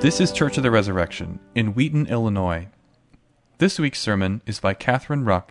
This 0.00 0.20
is 0.20 0.30
Church 0.30 0.56
of 0.56 0.62
the 0.62 0.70
Resurrection 0.70 1.40
in 1.56 1.74
Wheaton, 1.74 2.06
Illinois. 2.06 2.68
This 3.58 3.80
week's 3.80 3.98
sermon 3.98 4.42
is 4.46 4.60
by 4.60 4.72
Katherine 4.72 5.24
Ruch. 5.24 5.48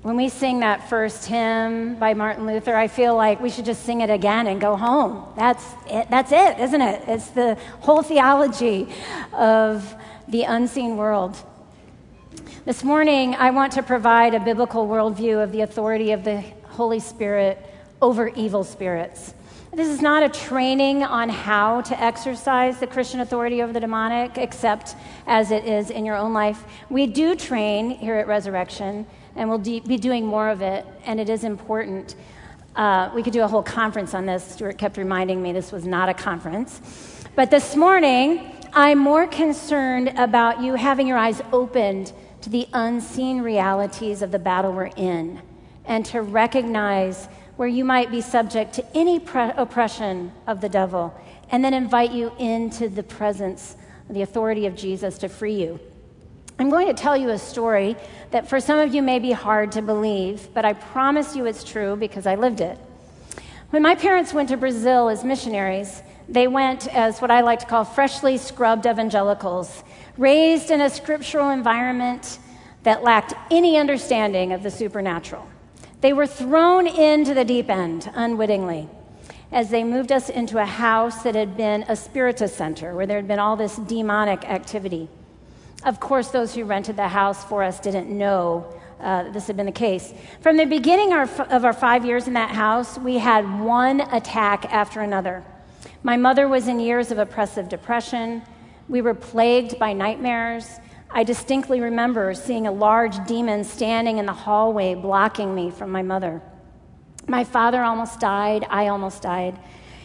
When 0.00 0.16
we 0.16 0.30
sing 0.30 0.60
that 0.60 0.88
first 0.88 1.26
hymn 1.26 1.96
by 1.96 2.14
Martin 2.14 2.46
Luther, 2.46 2.74
I 2.74 2.88
feel 2.88 3.14
like 3.14 3.42
we 3.42 3.50
should 3.50 3.66
just 3.66 3.84
sing 3.84 4.00
it 4.00 4.08
again 4.08 4.46
and 4.46 4.62
go 4.62 4.76
home. 4.76 5.26
That's 5.36 5.62
it, 5.86 6.08
that's 6.08 6.32
it 6.32 6.58
isn't 6.58 6.80
it? 6.80 7.02
It's 7.06 7.28
the 7.28 7.58
whole 7.80 8.02
theology 8.02 8.88
of 9.34 9.94
the 10.26 10.44
unseen 10.44 10.96
world. 10.96 11.36
This 12.64 12.82
morning, 12.82 13.34
I 13.34 13.50
want 13.50 13.74
to 13.74 13.82
provide 13.82 14.32
a 14.32 14.40
biblical 14.40 14.88
worldview 14.88 15.44
of 15.44 15.52
the 15.52 15.60
authority 15.60 16.12
of 16.12 16.24
the 16.24 16.40
Holy 16.64 16.98
Spirit 16.98 17.58
over 18.00 18.28
evil 18.28 18.64
spirits. 18.64 19.34
This 19.74 19.88
is 19.88 20.00
not 20.00 20.22
a 20.22 20.28
training 20.28 21.02
on 21.02 21.28
how 21.28 21.80
to 21.80 22.00
exercise 22.00 22.78
the 22.78 22.86
Christian 22.86 23.18
authority 23.18 23.60
over 23.60 23.72
the 23.72 23.80
demonic, 23.80 24.38
except 24.38 24.94
as 25.26 25.50
it 25.50 25.64
is 25.64 25.90
in 25.90 26.04
your 26.04 26.14
own 26.14 26.32
life. 26.32 26.62
We 26.90 27.08
do 27.08 27.34
train 27.34 27.90
here 27.90 28.14
at 28.14 28.28
Resurrection, 28.28 29.04
and 29.34 29.48
we'll 29.48 29.58
de- 29.58 29.80
be 29.80 29.96
doing 29.96 30.24
more 30.24 30.48
of 30.48 30.62
it, 30.62 30.86
and 31.06 31.18
it 31.18 31.28
is 31.28 31.42
important. 31.42 32.14
Uh, 32.76 33.10
we 33.16 33.22
could 33.24 33.32
do 33.32 33.42
a 33.42 33.48
whole 33.48 33.64
conference 33.64 34.14
on 34.14 34.26
this. 34.26 34.44
Stewart 34.44 34.78
kept 34.78 34.96
reminding 34.96 35.42
me 35.42 35.50
this 35.50 35.72
was 35.72 35.84
not 35.84 36.08
a 36.08 36.14
conference. 36.14 37.24
But 37.34 37.50
this 37.50 37.74
morning, 37.74 38.52
I'm 38.74 38.98
more 38.98 39.26
concerned 39.26 40.12
about 40.16 40.62
you 40.62 40.74
having 40.74 41.08
your 41.08 41.18
eyes 41.18 41.42
opened 41.52 42.12
to 42.42 42.48
the 42.48 42.68
unseen 42.74 43.40
realities 43.40 44.22
of 44.22 44.30
the 44.30 44.38
battle 44.38 44.70
we're 44.70 44.92
in 44.94 45.42
and 45.84 46.06
to 46.06 46.22
recognize 46.22 47.28
where 47.56 47.68
you 47.68 47.84
might 47.84 48.10
be 48.10 48.20
subject 48.20 48.74
to 48.74 48.96
any 48.96 49.18
pre- 49.20 49.52
oppression 49.56 50.32
of 50.46 50.60
the 50.60 50.68
devil, 50.68 51.14
and 51.50 51.64
then 51.64 51.74
invite 51.74 52.12
you 52.12 52.32
into 52.38 52.88
the 52.88 53.02
presence, 53.02 53.76
the 54.10 54.22
authority 54.22 54.66
of 54.66 54.74
Jesus 54.74 55.18
to 55.18 55.28
free 55.28 55.60
you. 55.60 55.78
I'm 56.58 56.70
going 56.70 56.86
to 56.86 56.94
tell 56.94 57.16
you 57.16 57.30
a 57.30 57.38
story 57.38 57.96
that 58.30 58.48
for 58.48 58.60
some 58.60 58.78
of 58.78 58.94
you 58.94 59.02
may 59.02 59.18
be 59.18 59.32
hard 59.32 59.72
to 59.72 59.82
believe, 59.82 60.48
but 60.54 60.64
I 60.64 60.72
promise 60.72 61.34
you 61.34 61.46
it's 61.46 61.64
true 61.64 61.96
because 61.96 62.26
I 62.26 62.36
lived 62.36 62.60
it. 62.60 62.78
When 63.70 63.82
my 63.82 63.96
parents 63.96 64.32
went 64.32 64.50
to 64.50 64.56
Brazil 64.56 65.08
as 65.08 65.24
missionaries, 65.24 66.02
they 66.28 66.46
went 66.46 66.86
as 66.94 67.20
what 67.20 67.30
I 67.30 67.40
like 67.40 67.60
to 67.60 67.66
call 67.66 67.84
freshly 67.84 68.38
scrubbed 68.38 68.86
evangelicals, 68.86 69.82
raised 70.16 70.70
in 70.70 70.80
a 70.80 70.88
scriptural 70.88 71.50
environment 71.50 72.38
that 72.84 73.02
lacked 73.02 73.34
any 73.50 73.76
understanding 73.76 74.52
of 74.52 74.62
the 74.62 74.70
supernatural. 74.70 75.48
They 76.04 76.12
were 76.12 76.26
thrown 76.26 76.86
into 76.86 77.32
the 77.32 77.46
deep 77.46 77.70
end 77.70 78.10
unwittingly 78.14 78.90
as 79.50 79.70
they 79.70 79.84
moved 79.84 80.12
us 80.12 80.28
into 80.28 80.58
a 80.58 80.66
house 80.66 81.22
that 81.22 81.34
had 81.34 81.56
been 81.56 81.82
a 81.88 81.96
spiritist 81.96 82.58
center 82.58 82.94
where 82.94 83.06
there 83.06 83.16
had 83.16 83.26
been 83.26 83.38
all 83.38 83.56
this 83.56 83.76
demonic 83.76 84.44
activity. 84.44 85.08
Of 85.82 86.00
course, 86.00 86.28
those 86.28 86.54
who 86.54 86.64
rented 86.64 86.98
the 86.98 87.08
house 87.08 87.42
for 87.46 87.62
us 87.62 87.80
didn't 87.80 88.10
know 88.10 88.70
uh, 89.00 89.30
this 89.30 89.46
had 89.46 89.56
been 89.56 89.64
the 89.64 89.72
case. 89.72 90.12
From 90.42 90.58
the 90.58 90.66
beginning 90.66 91.14
of 91.14 91.64
our 91.64 91.72
five 91.72 92.04
years 92.04 92.26
in 92.26 92.34
that 92.34 92.50
house, 92.50 92.98
we 92.98 93.16
had 93.16 93.62
one 93.62 94.02
attack 94.12 94.66
after 94.70 95.00
another. 95.00 95.42
My 96.02 96.18
mother 96.18 96.48
was 96.48 96.68
in 96.68 96.80
years 96.80 97.12
of 97.12 97.18
oppressive 97.18 97.70
depression. 97.70 98.42
We 98.90 99.00
were 99.00 99.14
plagued 99.14 99.78
by 99.78 99.94
nightmares. 99.94 100.68
I 101.16 101.22
distinctly 101.22 101.80
remember 101.80 102.34
seeing 102.34 102.66
a 102.66 102.72
large 102.72 103.24
demon 103.24 103.62
standing 103.62 104.18
in 104.18 104.26
the 104.26 104.32
hallway 104.32 104.96
blocking 104.96 105.54
me 105.54 105.70
from 105.70 105.90
my 105.90 106.02
mother. 106.02 106.42
My 107.28 107.44
father 107.44 107.84
almost 107.84 108.18
died. 108.18 108.66
I 108.68 108.88
almost 108.88 109.22
died. 109.22 109.56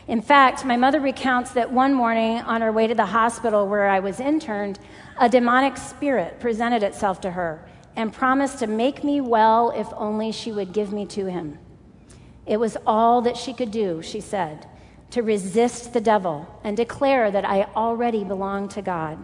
In 0.07 0.21
fact, 0.21 0.65
my 0.65 0.77
mother 0.77 0.99
recounts 0.99 1.51
that 1.53 1.71
one 1.71 1.95
morning 1.95 2.37
on 2.41 2.61
her 2.61 2.71
way 2.71 2.85
to 2.85 2.93
the 2.93 3.07
hospital 3.07 3.67
where 3.67 3.89
I 3.89 3.99
was 3.99 4.19
interned, 4.19 4.77
a 5.19 5.27
demonic 5.27 5.77
spirit 5.77 6.39
presented 6.39 6.83
itself 6.83 7.19
to 7.21 7.31
her 7.31 7.67
and 7.95 8.13
promised 8.13 8.59
to 8.59 8.67
make 8.67 9.03
me 9.03 9.19
well 9.19 9.71
if 9.71 9.87
only 9.95 10.31
she 10.31 10.51
would 10.51 10.73
give 10.73 10.93
me 10.93 11.07
to 11.07 11.25
him. 11.25 11.57
It 12.45 12.59
was 12.59 12.77
all 12.85 13.21
that 13.23 13.35
she 13.35 13.53
could 13.53 13.71
do, 13.71 14.03
she 14.03 14.21
said, 14.21 14.67
to 15.09 15.23
resist 15.23 15.91
the 15.91 16.01
devil 16.01 16.47
and 16.63 16.77
declare 16.77 17.31
that 17.31 17.45
I 17.45 17.63
already 17.75 18.23
belonged 18.23 18.69
to 18.71 18.83
God. 18.83 19.17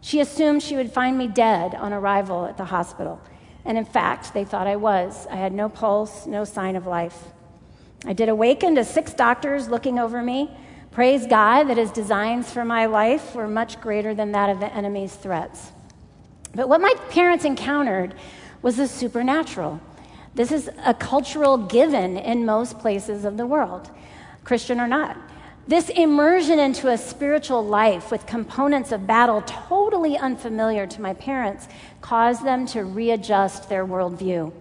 She 0.00 0.20
assumed 0.20 0.62
she 0.62 0.76
would 0.76 0.92
find 0.92 1.18
me 1.18 1.28
dead 1.28 1.74
on 1.74 1.92
arrival 1.92 2.46
at 2.46 2.56
the 2.56 2.66
hospital. 2.66 3.20
And 3.64 3.76
in 3.76 3.84
fact, 3.84 4.32
they 4.32 4.44
thought 4.44 4.66
I 4.66 4.76
was. 4.76 5.26
I 5.30 5.36
had 5.36 5.52
no 5.52 5.68
pulse, 5.68 6.26
no 6.26 6.44
sign 6.44 6.76
of 6.76 6.86
life. 6.86 7.24
I 8.06 8.14
did 8.14 8.28
awaken 8.28 8.74
to 8.76 8.84
six 8.84 9.12
doctors 9.12 9.68
looking 9.68 9.98
over 9.98 10.22
me. 10.22 10.50
Praise 10.90 11.26
God 11.26 11.64
that 11.64 11.76
his 11.76 11.90
designs 11.90 12.50
for 12.50 12.64
my 12.64 12.86
life 12.86 13.34
were 13.34 13.46
much 13.46 13.80
greater 13.80 14.14
than 14.14 14.32
that 14.32 14.48
of 14.48 14.58
the 14.58 14.72
enemy's 14.74 15.14
threats. 15.14 15.70
But 16.54 16.68
what 16.68 16.80
my 16.80 16.94
parents 17.10 17.44
encountered 17.44 18.14
was 18.62 18.76
the 18.76 18.88
supernatural. 18.88 19.80
This 20.34 20.50
is 20.50 20.70
a 20.84 20.94
cultural 20.94 21.58
given 21.58 22.16
in 22.16 22.44
most 22.44 22.78
places 22.78 23.24
of 23.24 23.36
the 23.36 23.46
world, 23.46 23.90
Christian 24.44 24.80
or 24.80 24.88
not. 24.88 25.16
This 25.70 25.88
immersion 25.88 26.58
into 26.58 26.88
a 26.88 26.98
spiritual 26.98 27.64
life 27.64 28.10
with 28.10 28.26
components 28.26 28.90
of 28.90 29.06
battle 29.06 29.40
totally 29.46 30.18
unfamiliar 30.18 30.84
to 30.88 31.00
my 31.00 31.14
parents 31.14 31.68
caused 32.00 32.44
them 32.44 32.66
to 32.66 32.82
readjust 32.82 33.68
their 33.68 33.86
worldview. 33.86 34.52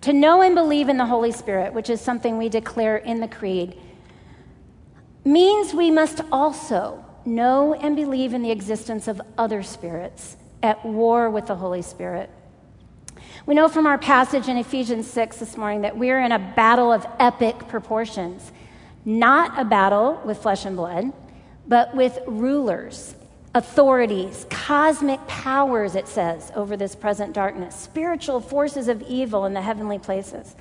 To 0.00 0.12
know 0.12 0.42
and 0.42 0.56
believe 0.56 0.88
in 0.88 0.96
the 0.96 1.06
Holy 1.06 1.30
Spirit, 1.30 1.72
which 1.72 1.88
is 1.88 2.00
something 2.00 2.36
we 2.36 2.48
declare 2.48 2.96
in 2.96 3.20
the 3.20 3.28
Creed, 3.28 3.78
means 5.24 5.72
we 5.72 5.92
must 5.92 6.20
also 6.32 7.04
know 7.24 7.74
and 7.74 7.94
believe 7.94 8.34
in 8.34 8.42
the 8.42 8.50
existence 8.50 9.06
of 9.06 9.22
other 9.38 9.62
spirits 9.62 10.36
at 10.64 10.84
war 10.84 11.30
with 11.30 11.46
the 11.46 11.54
Holy 11.54 11.80
Spirit. 11.80 12.28
We 13.46 13.54
know 13.54 13.68
from 13.68 13.86
our 13.86 13.98
passage 13.98 14.48
in 14.48 14.56
Ephesians 14.56 15.08
6 15.08 15.36
this 15.36 15.56
morning 15.56 15.82
that 15.82 15.96
we're 15.96 16.18
in 16.18 16.32
a 16.32 16.40
battle 16.40 16.90
of 16.90 17.06
epic 17.20 17.68
proportions 17.68 18.50
not 19.04 19.58
a 19.58 19.64
battle 19.64 20.20
with 20.24 20.38
flesh 20.38 20.64
and 20.64 20.76
blood, 20.76 21.12
but 21.66 21.94
with 21.94 22.18
rulers, 22.26 23.14
authorities, 23.54 24.46
cosmic 24.50 25.24
powers, 25.26 25.94
it 25.94 26.08
says, 26.08 26.50
over 26.54 26.76
this 26.76 26.94
present 26.94 27.32
darkness, 27.32 27.74
spiritual 27.74 28.40
forces 28.40 28.88
of 28.88 29.02
evil 29.02 29.44
in 29.44 29.54
the 29.54 29.62
heavenly 29.62 29.98
places. 29.98 30.54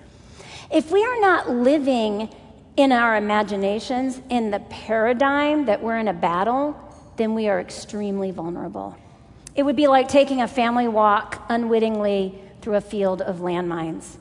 If 0.72 0.92
we 0.92 1.04
are 1.04 1.20
not 1.20 1.50
living 1.50 2.34
in 2.76 2.92
our 2.92 3.16
imaginations 3.16 4.20
in 4.30 4.52
the 4.52 4.60
paradigm 4.60 5.66
that 5.66 5.82
we're 5.82 5.98
in 5.98 6.08
a 6.08 6.14
battle, 6.14 6.76
then 7.18 7.36
we 7.36 7.48
are 7.48 7.60
extremely 7.60 8.32
vulnerable. 8.32 8.98
It 9.56 9.64
would 9.64 9.76
be 9.76 9.88
like 9.88 10.08
taking 10.08 10.42
a 10.42 10.48
family 10.48 10.88
walk 10.88 11.46
unwittingly 11.50 12.40
through 12.62 12.76
a 12.76 12.82
field 12.82 13.22
of 13.22 13.38
landmines 13.38 14.18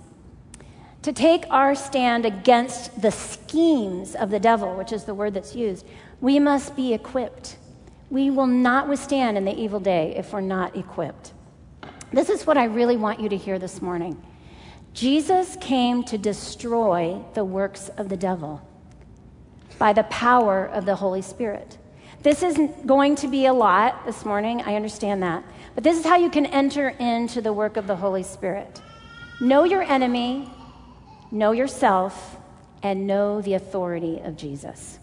to 1.03 1.13
take 1.13 1.45
our 1.51 1.75
stand 1.75 2.25
against 2.25 3.03
the 3.03 3.11
schemes 3.11 4.15
of 4.15 4.31
the 4.31 4.39
devil, 4.39 4.77
which 4.77 4.93
is 4.93 5.05
the 5.05 5.15
word 5.15 5.35
that's 5.35 5.55
used, 5.55 5.85
we 6.21 6.39
must 6.39 6.77
be 6.77 6.95
equipped. 6.95 7.57
We 8.11 8.31
will 8.31 8.47
not 8.47 8.89
withstand 8.89 9.37
in 9.37 9.45
the 9.45 9.59
evil 9.59 9.81
day 9.81 10.15
if 10.17 10.33
we're 10.33 10.41
not 10.41 10.77
equipped. 10.77 11.33
This 12.13 12.29
is 12.29 12.47
what 12.47 12.59
I 12.59 12.65
really 12.65 12.97
want 12.97 13.21
you 13.21 13.29
to 13.31 13.37
hear 13.37 13.59
this 13.59 13.83
morning. 13.83 14.23
Jesus 14.93 15.57
came 15.61 16.05
to 16.05 16.19
destroy 16.19 17.25
the 17.35 17.45
works 17.45 17.89
of 17.97 18.09
the 18.09 18.17
devil 18.17 18.61
by 19.79 19.93
the 19.93 20.03
power 20.05 20.67
of 20.67 20.85
the 20.85 20.95
Holy 20.95 21.23
Spirit. 21.23 21.79
This 22.23 22.43
is 22.43 22.57
going 22.87 23.17
to 23.17 23.29
be 23.29 23.47
a 23.47 23.53
lot 23.53 24.05
this 24.07 24.25
morning, 24.25 24.63
I 24.63 24.77
understand 24.77 25.23
that. 25.23 25.43
But 25.75 25.83
this 25.83 25.99
is 25.99 26.05
how 26.05 26.17
you 26.17 26.31
can 26.31 26.47
enter 26.47 26.91
into 26.91 27.41
the 27.41 27.53
work 27.53 27.77
of 27.77 27.87
the 27.87 27.97
Holy 27.97 28.23
Spirit. 28.23 28.81
Know 29.41 29.65
your 29.65 29.83
enemy, 29.83 30.49
know 31.33 31.53
yourself, 31.53 32.37
and 32.83 33.07
know 33.07 33.41
the 33.41 33.55
authority 33.55 34.21
of 34.23 34.37
Jesus. 34.37 34.99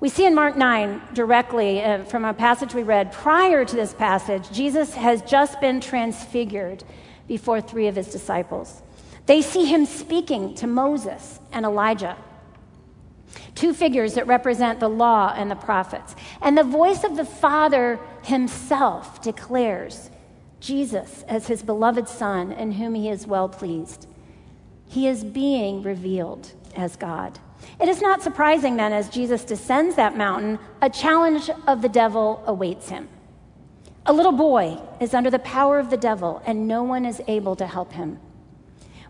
We 0.00 0.08
see 0.08 0.26
in 0.26 0.34
Mark 0.34 0.56
9 0.56 1.00
directly 1.14 1.82
uh, 1.82 2.04
from 2.04 2.24
a 2.24 2.34
passage 2.34 2.74
we 2.74 2.82
read 2.82 3.12
prior 3.12 3.64
to 3.64 3.76
this 3.76 3.94
passage, 3.94 4.50
Jesus 4.50 4.94
has 4.94 5.22
just 5.22 5.60
been 5.60 5.80
transfigured 5.80 6.84
before 7.28 7.60
three 7.60 7.86
of 7.86 7.96
his 7.96 8.08
disciples. 8.08 8.82
They 9.26 9.42
see 9.42 9.64
him 9.64 9.86
speaking 9.86 10.54
to 10.56 10.66
Moses 10.66 11.38
and 11.52 11.64
Elijah, 11.64 12.16
two 13.54 13.72
figures 13.72 14.14
that 14.14 14.26
represent 14.26 14.80
the 14.80 14.88
law 14.88 15.32
and 15.36 15.50
the 15.50 15.56
prophets. 15.56 16.16
And 16.40 16.58
the 16.58 16.64
voice 16.64 17.04
of 17.04 17.16
the 17.16 17.24
Father 17.24 18.00
himself 18.24 19.22
declares 19.22 20.10
Jesus 20.58 21.24
as 21.28 21.46
his 21.46 21.62
beloved 21.62 22.08
Son 22.08 22.50
in 22.50 22.72
whom 22.72 22.94
he 22.94 23.08
is 23.08 23.26
well 23.26 23.48
pleased. 23.48 24.08
He 24.92 25.08
is 25.08 25.24
being 25.24 25.82
revealed 25.82 26.52
as 26.76 26.96
God. 26.96 27.38
It 27.80 27.88
is 27.88 28.02
not 28.02 28.22
surprising 28.22 28.76
then, 28.76 28.92
as 28.92 29.08
Jesus 29.08 29.42
descends 29.42 29.96
that 29.96 30.18
mountain, 30.18 30.58
a 30.82 30.90
challenge 30.90 31.48
of 31.66 31.80
the 31.80 31.88
devil 31.88 32.42
awaits 32.44 32.90
him. 32.90 33.08
A 34.04 34.12
little 34.12 34.32
boy 34.32 34.78
is 35.00 35.14
under 35.14 35.30
the 35.30 35.38
power 35.38 35.78
of 35.78 35.88
the 35.88 35.96
devil, 35.96 36.42
and 36.44 36.68
no 36.68 36.82
one 36.82 37.06
is 37.06 37.22
able 37.26 37.56
to 37.56 37.66
help 37.66 37.92
him. 37.92 38.20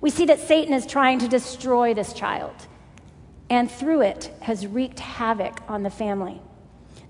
We 0.00 0.10
see 0.10 0.24
that 0.26 0.38
Satan 0.38 0.72
is 0.72 0.86
trying 0.86 1.18
to 1.18 1.26
destroy 1.26 1.94
this 1.94 2.12
child, 2.12 2.54
and 3.50 3.68
through 3.68 4.02
it 4.02 4.30
has 4.42 4.68
wreaked 4.68 5.00
havoc 5.00 5.62
on 5.66 5.82
the 5.82 5.90
family. 5.90 6.40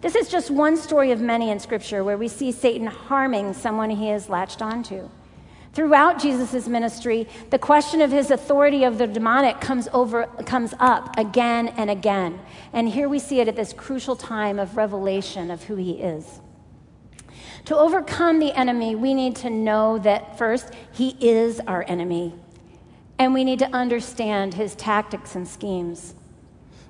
This 0.00 0.14
is 0.14 0.30
just 0.30 0.50
one 0.50 0.78
story 0.78 1.10
of 1.10 1.20
many 1.20 1.50
in 1.50 1.60
Scripture 1.60 2.02
where 2.02 2.16
we 2.16 2.26
see 2.26 2.50
Satan 2.50 2.86
harming 2.86 3.52
someone 3.52 3.90
he 3.90 4.08
has 4.08 4.30
latched 4.30 4.62
onto. 4.62 5.10
Throughout 5.72 6.20
Jesus' 6.20 6.68
ministry, 6.68 7.26
the 7.48 7.58
question 7.58 8.02
of 8.02 8.10
his 8.10 8.30
authority 8.30 8.84
of 8.84 8.98
the 8.98 9.06
demonic 9.06 9.60
comes, 9.60 9.88
over, 9.94 10.26
comes 10.44 10.74
up 10.78 11.18
again 11.18 11.68
and 11.68 11.90
again. 11.90 12.40
And 12.74 12.88
here 12.88 13.08
we 13.08 13.18
see 13.18 13.40
it 13.40 13.48
at 13.48 13.56
this 13.56 13.72
crucial 13.72 14.14
time 14.14 14.58
of 14.58 14.76
revelation 14.76 15.50
of 15.50 15.64
who 15.64 15.76
he 15.76 15.92
is. 15.92 16.40
To 17.66 17.76
overcome 17.76 18.38
the 18.38 18.52
enemy, 18.52 18.94
we 18.94 19.14
need 19.14 19.36
to 19.36 19.50
know 19.50 19.98
that 20.00 20.36
first, 20.36 20.74
he 20.92 21.16
is 21.20 21.60
our 21.60 21.84
enemy. 21.88 22.34
And 23.18 23.32
we 23.32 23.44
need 23.44 23.60
to 23.60 23.70
understand 23.74 24.54
his 24.54 24.74
tactics 24.74 25.36
and 25.36 25.48
schemes. 25.48 26.14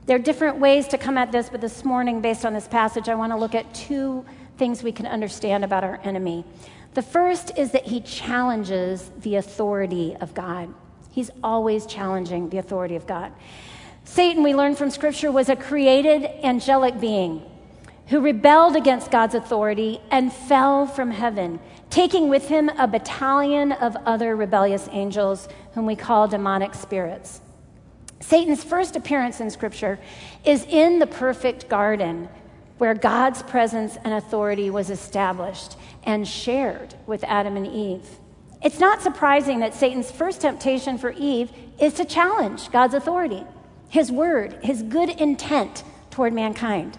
There 0.06 0.16
are 0.16 0.20
different 0.20 0.58
ways 0.58 0.88
to 0.88 0.98
come 0.98 1.16
at 1.16 1.30
this, 1.30 1.48
but 1.48 1.60
this 1.60 1.84
morning, 1.84 2.20
based 2.20 2.44
on 2.44 2.52
this 2.52 2.66
passage, 2.66 3.08
I 3.08 3.14
want 3.14 3.32
to 3.32 3.36
look 3.36 3.54
at 3.54 3.72
two 3.74 4.24
things 4.56 4.82
we 4.82 4.92
can 4.92 5.06
understand 5.06 5.62
about 5.62 5.84
our 5.84 6.00
enemy. 6.02 6.44
The 6.94 7.02
first 7.02 7.56
is 7.56 7.72
that 7.72 7.86
he 7.86 8.00
challenges 8.00 9.10
the 9.20 9.36
authority 9.36 10.16
of 10.20 10.34
God. 10.34 10.72
He's 11.10 11.30
always 11.42 11.86
challenging 11.86 12.50
the 12.50 12.58
authority 12.58 12.96
of 12.96 13.06
God. 13.06 13.32
Satan, 14.04 14.42
we 14.42 14.54
learn 14.54 14.74
from 14.74 14.90
Scripture, 14.90 15.30
was 15.30 15.48
a 15.48 15.56
created 15.56 16.24
angelic 16.44 17.00
being 17.00 17.42
who 18.08 18.20
rebelled 18.20 18.76
against 18.76 19.10
God's 19.10 19.34
authority 19.34 20.00
and 20.10 20.32
fell 20.32 20.86
from 20.86 21.10
heaven, 21.10 21.60
taking 21.88 22.28
with 22.28 22.48
him 22.48 22.68
a 22.70 22.86
battalion 22.86 23.72
of 23.72 23.96
other 24.04 24.36
rebellious 24.36 24.88
angels 24.92 25.48
whom 25.74 25.86
we 25.86 25.96
call 25.96 26.28
demonic 26.28 26.74
spirits. 26.74 27.40
Satan's 28.20 28.62
first 28.62 28.96
appearance 28.96 29.40
in 29.40 29.50
Scripture 29.50 29.98
is 30.44 30.64
in 30.64 30.98
the 30.98 31.06
perfect 31.06 31.68
garden 31.68 32.28
where 32.78 32.94
God's 32.94 33.42
presence 33.44 33.96
and 34.04 34.12
authority 34.14 34.68
was 34.68 34.90
established 34.90 35.76
and 36.04 36.26
shared 36.26 36.94
with 37.06 37.24
Adam 37.24 37.56
and 37.56 37.66
Eve. 37.66 38.06
It's 38.62 38.78
not 38.78 39.02
surprising 39.02 39.60
that 39.60 39.74
Satan's 39.74 40.10
first 40.10 40.40
temptation 40.40 40.98
for 40.98 41.10
Eve 41.12 41.50
is 41.80 41.94
to 41.94 42.04
challenge 42.04 42.70
God's 42.70 42.94
authority, 42.94 43.44
his 43.88 44.12
word, 44.12 44.58
his 44.62 44.82
good 44.82 45.10
intent 45.10 45.82
toward 46.10 46.32
mankind. 46.32 46.96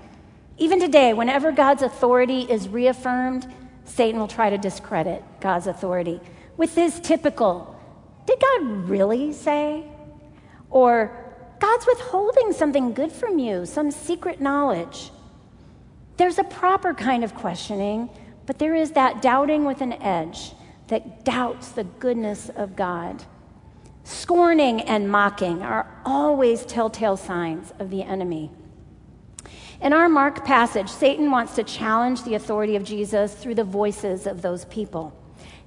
Even 0.58 0.80
today, 0.80 1.14
whenever 1.14 1.52
God's 1.52 1.82
authority 1.82 2.42
is 2.42 2.68
reaffirmed, 2.68 3.52
Satan 3.86 4.20
will 4.20 4.28
try 4.28 4.50
to 4.50 4.58
discredit 4.58 5.24
God's 5.40 5.68
authority 5.68 6.20
with 6.58 6.76
his 6.76 7.00
typical, 7.00 7.80
Did 8.26 8.40
God 8.40 8.90
really 8.90 9.34
say? 9.34 9.84
Or, 10.70 11.20
God's 11.60 11.86
withholding 11.88 12.52
something 12.52 12.94
good 12.94 13.12
from 13.12 13.40
you, 13.40 13.66
some 13.66 13.90
secret 13.90 14.42
knowledge. 14.42 15.12
There's 16.18 16.38
a 16.38 16.44
proper 16.44 16.94
kind 16.94 17.24
of 17.24 17.36
questioning, 17.36 18.10
but 18.46 18.60
there 18.60 18.76
is 18.76 18.92
that 18.92 19.22
doubting 19.22 19.66
with 19.66 19.82
an 19.82 19.94
edge 19.94 20.54
that 20.88 21.24
doubts 21.24 21.70
the 21.70 21.84
goodness 21.84 22.50
of 22.56 22.76
God. 22.76 23.24
Scorning 24.04 24.82
and 24.82 25.10
mocking 25.10 25.62
are 25.62 25.88
always 26.06 26.66
telltale 26.66 27.16
signs 27.16 27.74
of 27.80 27.90
the 27.90 28.04
enemy. 28.04 28.52
In 29.82 29.94
our 29.94 30.10
Mark 30.10 30.46
passage, 30.46 30.90
Satan 30.90 31.32
wants 31.32 31.56
to 31.56 31.64
challenge 31.64 32.24
the 32.24 32.36
authority 32.36 32.76
of 32.76 32.84
Jesus 32.84 33.34
through 33.34 33.56
the 33.56 33.64
voices 33.64 34.28
of 34.28 34.42
those 34.42 34.66
people. 34.66 35.14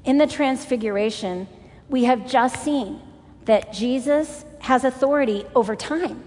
In 0.04 0.18
the 0.18 0.26
Transfiguration, 0.26 1.48
we 1.88 2.04
have 2.04 2.26
just 2.26 2.62
seen 2.62 3.00
that 3.46 3.72
Jesus 3.72 4.44
has 4.60 4.84
authority 4.84 5.44
over 5.54 5.76
time, 5.76 6.22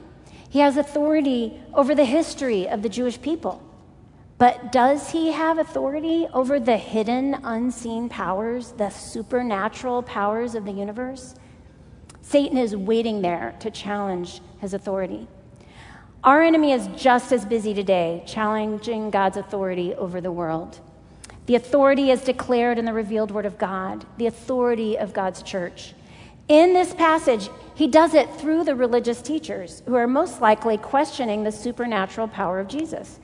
he 0.50 0.60
has 0.60 0.78
authority 0.78 1.62
over 1.76 1.94
the 1.94 2.06
history 2.06 2.68
of 2.68 2.82
the 2.82 2.90
Jewish 2.90 3.22
people. 3.22 3.62
But 4.40 4.72
does 4.72 5.10
he 5.10 5.34
have 5.34 5.58
authority 5.58 6.26
over 6.34 6.62
the 6.62 6.78
hidden, 6.78 7.36
unseen 7.44 8.08
powers, 8.08 8.72
the 8.72 8.90
supernatural 8.90 10.02
powers 10.02 10.56
of 10.56 10.64
the 10.64 10.72
universe? 10.72 11.36
Satan 12.22 12.58
is 12.58 12.74
waiting 12.74 13.22
there 13.22 13.54
to 13.60 13.70
challenge 13.70 14.40
his 14.60 14.74
authority. 14.74 15.28
Our 16.24 16.42
enemy 16.42 16.72
is 16.72 16.88
just 16.96 17.34
as 17.34 17.44
busy 17.44 17.74
today 17.74 18.24
challenging 18.26 19.10
God's 19.10 19.36
authority 19.36 19.94
over 19.96 20.22
the 20.22 20.32
world. 20.32 20.80
The 21.48 21.56
authority 21.56 22.10
is 22.10 22.22
declared 22.22 22.78
in 22.78 22.86
the 22.86 22.94
revealed 22.94 23.32
word 23.32 23.46
of 23.46 23.58
God, 23.58 24.06
the 24.18 24.28
authority 24.28 24.98
of 24.98 25.12
God's 25.12 25.44
church. 25.44 25.94
In 26.48 26.74
this 26.74 26.94
passage, 26.94 27.50
he 27.76 27.88
does 27.88 28.14
it 28.14 28.34
through 28.36 28.64
the 28.64 28.76
religious 28.76 29.22
teachers 29.22 29.84
who 29.86 29.96
are 29.96 30.08
most 30.08 30.40
likely 30.40 30.78
questioning 30.78 31.44
the 31.44 31.52
supernatural 31.52 32.30
power 32.30 32.62
of 32.62 32.70
Jesus. 32.70 33.20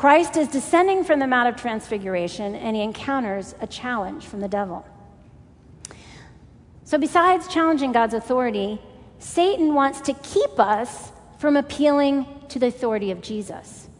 Christ 0.00 0.38
is 0.38 0.48
descending 0.48 1.04
from 1.04 1.18
the 1.18 1.26
Mount 1.26 1.46
of 1.46 1.56
Transfiguration 1.56 2.54
and 2.54 2.74
he 2.74 2.80
encounters 2.80 3.54
a 3.60 3.66
challenge 3.66 4.24
from 4.24 4.40
the 4.40 4.48
devil. 4.48 4.82
So, 6.84 6.96
besides 6.96 7.46
challenging 7.48 7.92
God's 7.92 8.14
authority, 8.14 8.80
Satan 9.18 9.74
wants 9.74 10.00
to 10.00 10.14
keep 10.14 10.58
us 10.58 11.12
from 11.36 11.54
appealing 11.54 12.24
to 12.48 12.58
the 12.58 12.68
authority 12.68 13.10
of 13.10 13.20
Jesus. 13.20 13.90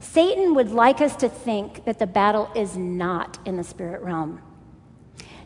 Satan 0.00 0.56
would 0.56 0.72
like 0.72 1.00
us 1.00 1.14
to 1.14 1.28
think 1.28 1.84
that 1.84 2.00
the 2.00 2.08
battle 2.08 2.50
is 2.56 2.76
not 2.76 3.38
in 3.44 3.56
the 3.56 3.62
spirit 3.62 4.02
realm. 4.02 4.42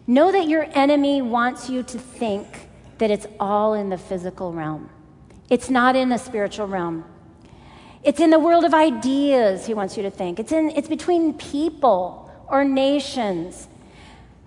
Know 0.07 0.33
that 0.33 0.49
your 0.49 0.67
enemy 0.73 1.21
wants 1.21 1.69
you 1.69 1.83
to 1.83 1.99
think 1.99 2.71
that 2.97 3.11
it's 3.11 3.27
all 3.39 3.75
in 3.75 3.91
the 3.91 3.99
physical 3.99 4.55
realm. 4.55 4.89
It's 5.51 5.69
not 5.69 5.95
in 5.95 6.09
the 6.09 6.17
spiritual 6.17 6.69
realm. 6.69 7.05
It's 8.03 8.21
in 8.21 8.31
the 8.31 8.39
world 8.39 8.65
of 8.65 8.73
ideas, 8.73 9.67
he 9.67 9.75
wants 9.75 9.97
you 9.97 10.03
to 10.05 10.11
think. 10.11 10.39
It's, 10.39 10.53
in, 10.53 10.71
it's 10.71 10.89
between 10.89 11.35
people 11.35 12.31
or 12.49 12.65
nations. 12.65 13.69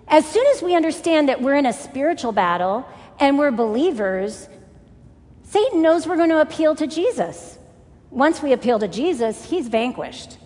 As 0.08 0.26
soon 0.26 0.46
as 0.48 0.62
we 0.62 0.74
understand 0.74 1.28
that 1.28 1.40
we're 1.40 1.54
in 1.54 1.66
a 1.66 1.72
spiritual 1.72 2.32
battle 2.32 2.86
and 3.20 3.38
we're 3.38 3.52
believers, 3.52 4.48
Satan 5.44 5.82
knows 5.82 6.06
we're 6.06 6.16
going 6.16 6.30
to 6.30 6.40
appeal 6.40 6.74
to 6.74 6.86
Jesus. 6.86 7.58
Once 8.10 8.42
we 8.42 8.52
appeal 8.52 8.78
to 8.80 8.88
Jesus, 8.88 9.48
he's 9.50 9.68
vanquished. 9.68 10.36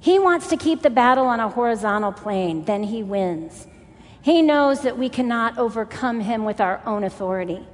He 0.00 0.18
wants 0.18 0.48
to 0.48 0.56
keep 0.56 0.82
the 0.82 0.90
battle 0.90 1.26
on 1.26 1.40
a 1.40 1.48
horizontal 1.48 2.12
plane, 2.12 2.64
then 2.64 2.84
he 2.84 3.02
wins. 3.02 3.66
He 4.22 4.42
knows 4.42 4.82
that 4.82 4.98
we 4.98 5.08
cannot 5.08 5.58
overcome 5.58 6.20
him 6.20 6.44
with 6.44 6.60
our 6.60 6.80
own 6.86 7.04
authority. 7.04 7.66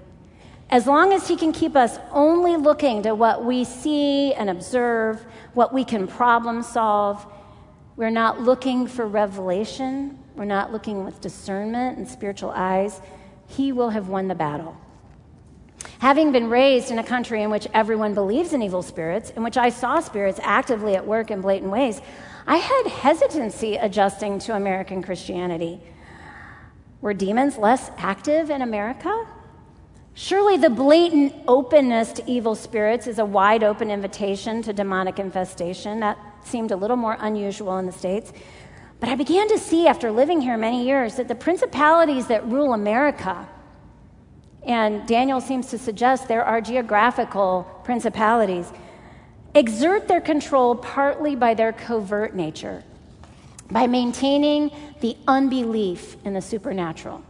As 0.73 0.87
long 0.87 1.13
as 1.13 1.29
He 1.29 1.37
can 1.37 1.53
keep 1.53 1.77
us 1.77 1.99
only 2.11 2.57
looking 2.57 3.03
to 3.03 3.15
what 3.15 3.45
we 3.45 3.63
see 3.63 4.33
and 4.33 4.49
observe, 4.49 5.23
what 5.53 5.75
we 5.75 5.85
can 5.85 6.07
problem 6.07 6.63
solve, 6.63 7.27
we're 7.95 8.09
not 8.09 8.41
looking 8.41 8.87
for 8.87 9.07
revelation, 9.07 10.19
we're 10.35 10.47
not 10.47 10.73
looking 10.73 11.05
with 11.05 11.21
discernment 11.21 11.99
and 11.99 12.09
spiritual 12.09 12.53
eyes, 12.53 13.03
He 13.47 13.71
will 13.71 13.91
have 13.91 14.09
won 14.09 14.29
the 14.29 14.35
battle. 14.35 14.75
Having 15.99 16.33
been 16.33 16.49
raised 16.49 16.91
in 16.91 16.99
a 16.99 17.05
country 17.05 17.43
in 17.43 17.51
which 17.51 17.69
everyone 17.75 18.15
believes 18.15 18.55
in 18.55 18.63
evil 18.63 18.81
spirits, 18.81 19.29
in 19.29 19.45
which 19.45 19.59
I 19.59 19.69
saw 19.69 20.01
spirits 20.01 20.41
actively 20.43 20.97
at 20.97 21.07
work 21.07 21.31
in 21.31 21.43
blatant 21.43 21.71
ways, 21.71 22.01
I 22.47 22.57
had 22.57 22.87
hesitancy 22.87 23.77
adjusting 23.77 24.39
to 24.39 24.57
American 24.57 25.03
Christianity. 25.03 25.83
Were 27.03 27.13
demons 27.13 27.59
less 27.59 27.91
active 27.99 28.49
in 28.49 28.63
America? 28.63 29.27
Surely 30.15 30.59
the 30.59 30.69
blatant 30.69 31.35
openness 31.49 32.13
to 32.13 32.31
evil 32.31 32.55
spirits 32.55 33.07
is 33.07 33.19
a 33.19 33.25
wide 33.25 33.65
open 33.65 33.91
invitation 33.91 34.61
to 34.63 34.73
demonic 34.73 35.19
infestation. 35.19 36.01
That 36.01 36.19
seemed 36.45 36.71
a 36.71 36.77
little 36.77 36.97
more 36.97 37.17
unusual 37.19 37.79
in 37.79 37.87
the 37.87 37.93
States. 37.93 38.33
But 39.01 39.09
I 39.09 39.15
began 39.15 39.49
to 39.49 39.59
see 39.59 39.87
after 39.87 40.13
living 40.13 40.41
here 40.41 40.57
many 40.57 40.87
years 40.87 41.17
that 41.17 41.29
the 41.29 41.35
principalities 41.35 42.27
that 42.27 42.47
rule 42.47 42.75
America, 42.75 43.49
and 44.65 45.07
Daniel 45.09 45.41
seems 45.41 45.69
to 45.69 45.79
suggest 45.79 46.29
there 46.29 46.45
are 46.45 46.61
geographical 46.61 47.67
principalities, 47.83 48.71
exert 49.55 50.09
their 50.09 50.21
control 50.21 50.77
partly 50.77 51.35
by 51.35 51.55
their 51.55 51.73
covert 51.73 52.35
nature, 52.35 52.85
by 53.71 53.87
maintaining 53.87 54.71
the 55.01 55.17
unbelief 55.27 56.17
in 56.25 56.35
the 56.35 56.43
supernatural. 56.43 57.25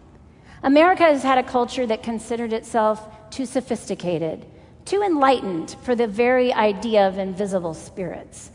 America 0.62 1.02
has 1.02 1.22
had 1.22 1.38
a 1.38 1.42
culture 1.42 1.86
that 1.86 2.02
considered 2.02 2.52
itself 2.52 3.08
too 3.30 3.46
sophisticated, 3.46 4.46
too 4.84 5.02
enlightened 5.02 5.76
for 5.82 5.96
the 5.96 6.06
very 6.06 6.52
idea 6.52 7.06
of 7.06 7.18
invisible 7.18 7.74
spirits. 7.74 8.50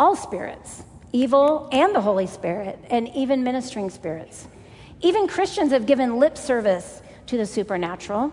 All 0.00 0.16
spirits, 0.16 0.82
evil 1.12 1.68
and 1.70 1.94
the 1.94 2.00
Holy 2.00 2.26
Spirit, 2.26 2.78
and 2.90 3.08
even 3.14 3.44
ministering 3.44 3.90
spirits. 3.90 4.48
Even 5.02 5.28
Christians 5.28 5.70
have 5.70 5.86
given 5.86 6.18
lip 6.18 6.36
service 6.36 7.00
to 7.26 7.36
the 7.36 7.46
supernatural, 7.46 8.32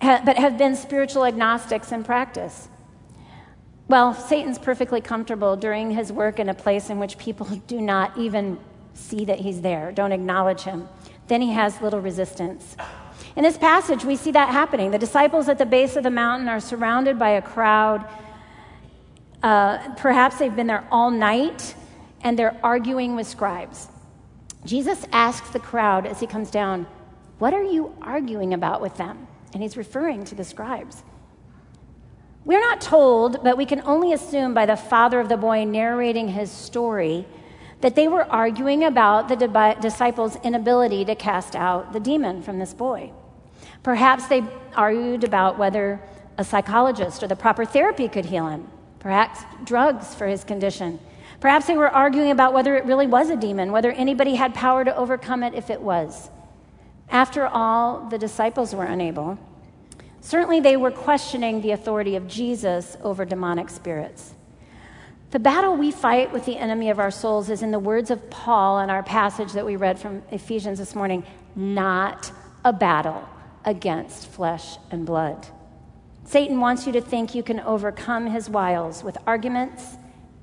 but 0.00 0.36
have 0.36 0.56
been 0.56 0.74
spiritual 0.74 1.26
agnostics 1.26 1.92
in 1.92 2.02
practice. 2.02 2.68
Well, 3.88 4.14
Satan's 4.14 4.58
perfectly 4.58 5.02
comfortable 5.02 5.56
during 5.56 5.90
his 5.90 6.10
work 6.10 6.38
in 6.38 6.48
a 6.48 6.54
place 6.54 6.88
in 6.88 6.98
which 6.98 7.18
people 7.18 7.46
do 7.66 7.80
not 7.80 8.16
even 8.16 8.58
see 8.94 9.26
that 9.26 9.40
he's 9.40 9.60
there, 9.60 9.92
don't 9.92 10.12
acknowledge 10.12 10.62
him 10.62 10.88
then 11.28 11.40
he 11.40 11.52
has 11.52 11.80
little 11.80 12.00
resistance. 12.00 12.76
In 13.36 13.42
this 13.42 13.56
passage, 13.56 14.04
we 14.04 14.16
see 14.16 14.32
that 14.32 14.50
happening. 14.50 14.90
The 14.90 14.98
disciples 14.98 15.48
at 15.48 15.58
the 15.58 15.66
base 15.66 15.96
of 15.96 16.02
the 16.02 16.10
mountain 16.10 16.48
are 16.48 16.60
surrounded 16.60 17.18
by 17.18 17.30
a 17.30 17.42
crowd 17.42 18.04
Uh, 19.42 19.92
perhaps 19.96 20.38
they've 20.38 20.54
been 20.54 20.68
there 20.68 20.86
all 20.90 21.10
night 21.10 21.74
and 22.22 22.38
they're 22.38 22.56
arguing 22.62 23.16
with 23.16 23.26
scribes. 23.26 23.88
Jesus 24.64 25.04
asks 25.10 25.50
the 25.50 25.58
crowd 25.58 26.06
as 26.06 26.20
he 26.20 26.26
comes 26.28 26.50
down, 26.50 26.86
What 27.40 27.52
are 27.52 27.64
you 27.64 27.92
arguing 28.00 28.54
about 28.54 28.80
with 28.80 28.96
them? 28.96 29.26
And 29.52 29.60
he's 29.60 29.76
referring 29.76 30.24
to 30.26 30.36
the 30.36 30.44
scribes. 30.44 31.02
We're 32.44 32.60
not 32.60 32.80
told, 32.80 33.42
but 33.42 33.56
we 33.56 33.66
can 33.66 33.82
only 33.84 34.12
assume 34.12 34.54
by 34.54 34.66
the 34.66 34.76
father 34.76 35.18
of 35.18 35.28
the 35.28 35.36
boy 35.36 35.64
narrating 35.64 36.28
his 36.28 36.50
story 36.50 37.26
that 37.82 37.96
they 37.96 38.08
were 38.08 38.24
arguing 38.24 38.84
about 38.84 39.28
the 39.28 39.76
disciples' 39.80 40.36
inability 40.42 41.04
to 41.04 41.14
cast 41.14 41.54
out 41.54 41.92
the 41.92 42.00
demon 42.00 42.40
from 42.42 42.58
this 42.58 42.72
boy. 42.72 43.12
Perhaps 43.82 44.28
they 44.28 44.42
argued 44.74 45.24
about 45.24 45.58
whether 45.58 46.00
a 46.38 46.44
psychologist 46.44 47.22
or 47.22 47.26
the 47.26 47.36
proper 47.36 47.64
therapy 47.64 48.08
could 48.08 48.24
heal 48.24 48.48
him, 48.48 48.68
perhaps 49.00 49.40
drugs 49.64 50.14
for 50.14 50.26
his 50.26 50.44
condition. 50.44 51.00
Perhaps 51.40 51.66
they 51.66 51.76
were 51.76 51.88
arguing 51.88 52.30
about 52.30 52.52
whether 52.52 52.76
it 52.76 52.84
really 52.84 53.08
was 53.08 53.30
a 53.30 53.36
demon, 53.36 53.72
whether 53.72 53.90
anybody 53.90 54.36
had 54.36 54.54
power 54.54 54.84
to 54.84 54.96
overcome 54.96 55.42
it 55.42 55.54
if 55.54 55.68
it 55.68 55.80
was. 55.80 56.30
After 57.10 57.48
all, 57.48 58.08
the 58.08 58.16
disciples 58.16 58.74
were 58.74 58.84
unable. 58.84 59.38
Certainly, 60.20 60.60
they 60.60 60.76
were 60.76 60.92
questioning 60.92 61.60
the 61.60 61.72
authority 61.72 62.14
of 62.14 62.28
Jesus 62.28 62.96
over 63.02 63.24
demonic 63.24 63.68
spirits. 63.68 64.34
The 65.32 65.38
battle 65.38 65.76
we 65.76 65.90
fight 65.90 66.30
with 66.30 66.44
the 66.44 66.58
enemy 66.58 66.90
of 66.90 66.98
our 66.98 67.10
souls 67.10 67.48
is, 67.48 67.62
in 67.62 67.70
the 67.70 67.78
words 67.78 68.10
of 68.10 68.28
Paul 68.28 68.80
in 68.80 68.90
our 68.90 69.02
passage 69.02 69.52
that 69.52 69.64
we 69.64 69.76
read 69.76 69.98
from 69.98 70.22
Ephesians 70.30 70.78
this 70.78 70.94
morning, 70.94 71.24
not 71.56 72.30
a 72.66 72.72
battle 72.72 73.26
against 73.64 74.26
flesh 74.26 74.76
and 74.90 75.06
blood. 75.06 75.46
Satan 76.24 76.60
wants 76.60 76.86
you 76.86 76.92
to 76.92 77.00
think 77.00 77.34
you 77.34 77.42
can 77.42 77.60
overcome 77.60 78.26
his 78.26 78.50
wiles 78.50 79.02
with 79.02 79.16
arguments, 79.26 79.96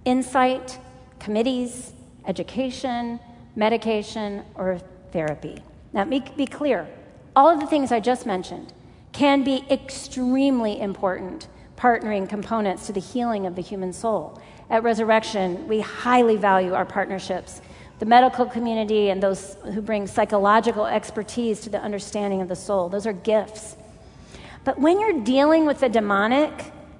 insight, 0.05 0.79
committees, 1.19 1.93
education, 2.25 3.19
medication, 3.55 4.43
or 4.55 4.79
therapy. 5.11 5.61
Now, 5.93 6.05
be 6.05 6.47
clear 6.47 6.87
all 7.35 7.47
of 7.47 7.59
the 7.59 7.67
things 7.67 7.91
I 7.91 7.99
just 7.99 8.25
mentioned 8.25 8.73
can 9.11 9.43
be 9.43 9.63
extremely 9.69 10.81
important 10.81 11.47
partnering 11.79 12.27
components 12.27 12.85
to 12.87 12.93
the 12.93 12.99
healing 12.99 13.45
of 13.45 13.55
the 13.55 13.61
human 13.61 13.93
soul. 13.93 14.39
At 14.69 14.83
Resurrection, 14.83 15.65
we 15.67 15.79
highly 15.79 16.35
value 16.35 16.73
our 16.73 16.85
partnerships, 16.85 17.61
the 17.99 18.05
medical 18.05 18.45
community 18.45 19.09
and 19.09 19.23
those 19.23 19.55
who 19.73 19.81
bring 19.81 20.05
psychological 20.05 20.85
expertise 20.85 21.61
to 21.61 21.69
the 21.69 21.79
understanding 21.79 22.41
of 22.41 22.49
the 22.49 22.55
soul. 22.55 22.89
Those 22.89 23.07
are 23.07 23.13
gifts. 23.13 23.77
But 24.65 24.77
when 24.77 24.99
you're 24.99 25.21
dealing 25.21 25.65
with 25.65 25.79
the 25.79 25.89
demonic, 25.89 26.51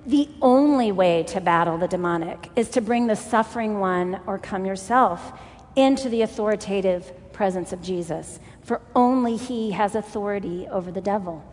the 0.05 0.29
only 0.41 0.93
way 0.93 1.23
to 1.23 1.41
battle 1.41 1.77
the 1.77 1.87
demonic 1.87 2.49
is 2.55 2.69
to 2.69 2.81
bring 2.81 3.07
the 3.07 3.15
suffering 3.15 3.79
one 3.79 4.21
or 4.25 4.39
come 4.39 4.65
yourself 4.65 5.33
into 5.75 6.07
the 6.07 6.21
authoritative 6.21 7.11
presence 7.33 7.73
of 7.73 7.81
Jesus, 7.81 8.39
for 8.63 8.81
only 8.95 9.35
he 9.35 9.71
has 9.71 9.93
authority 9.93 10.67
over 10.69 10.89
the 10.89 11.01
devil. 11.01 11.43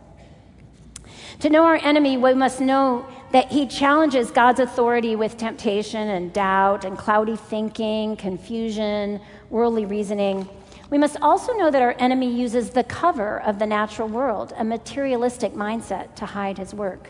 To 1.41 1.49
know 1.49 1.65
our 1.65 1.75
enemy, 1.75 2.17
we 2.17 2.33
must 2.33 2.59
know 2.59 3.05
that 3.31 3.51
he 3.51 3.67
challenges 3.67 4.31
God's 4.31 4.59
authority 4.59 5.15
with 5.15 5.37
temptation 5.37 6.07
and 6.09 6.31
doubt 6.31 6.85
and 6.85 6.97
cloudy 6.97 7.35
thinking, 7.35 8.15
confusion, 8.15 9.19
worldly 9.49 9.85
reasoning. 9.85 10.47
We 10.89 10.97
must 10.97 11.17
also 11.21 11.53
know 11.53 11.69
that 11.69 11.81
our 11.81 11.95
enemy 11.99 12.33
uses 12.33 12.69
the 12.69 12.83
cover 12.83 13.41
of 13.41 13.59
the 13.59 13.65
natural 13.65 14.07
world, 14.07 14.53
a 14.57 14.63
materialistic 14.63 15.53
mindset, 15.53 16.15
to 16.15 16.25
hide 16.25 16.57
his 16.57 16.73
work. 16.73 17.09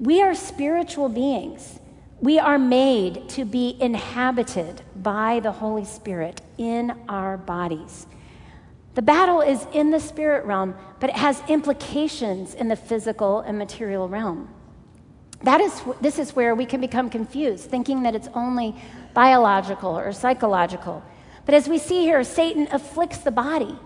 We 0.00 0.20
are 0.22 0.34
spiritual 0.34 1.08
beings. 1.08 1.78
We 2.20 2.40
are 2.40 2.58
made 2.58 3.28
to 3.30 3.44
be 3.44 3.76
inhabited 3.80 4.82
by 4.96 5.38
the 5.38 5.52
Holy 5.52 5.84
Spirit 5.84 6.40
in 6.56 6.92
our 7.08 7.36
bodies. 7.36 8.08
The 8.94 9.02
battle 9.02 9.40
is 9.40 9.64
in 9.72 9.90
the 9.92 10.00
spirit 10.00 10.44
realm, 10.44 10.74
but 10.98 11.10
it 11.10 11.16
has 11.16 11.40
implications 11.48 12.54
in 12.54 12.66
the 12.66 12.74
physical 12.74 13.38
and 13.40 13.56
material 13.56 14.08
realm. 14.08 14.52
That 15.42 15.60
is, 15.60 15.82
this 16.00 16.18
is 16.18 16.34
where 16.34 16.54
we 16.54 16.66
can 16.66 16.80
become 16.80 17.10
confused, 17.10 17.70
thinking 17.70 18.02
that 18.02 18.14
it's 18.14 18.28
only 18.34 18.74
biological 19.14 19.96
or 19.96 20.12
psychological. 20.12 21.02
But 21.46 21.54
as 21.54 21.68
we 21.68 21.78
see 21.78 22.02
here, 22.02 22.24
Satan 22.24 22.68
afflicts 22.72 23.18
the 23.18 23.30
body 23.30 23.76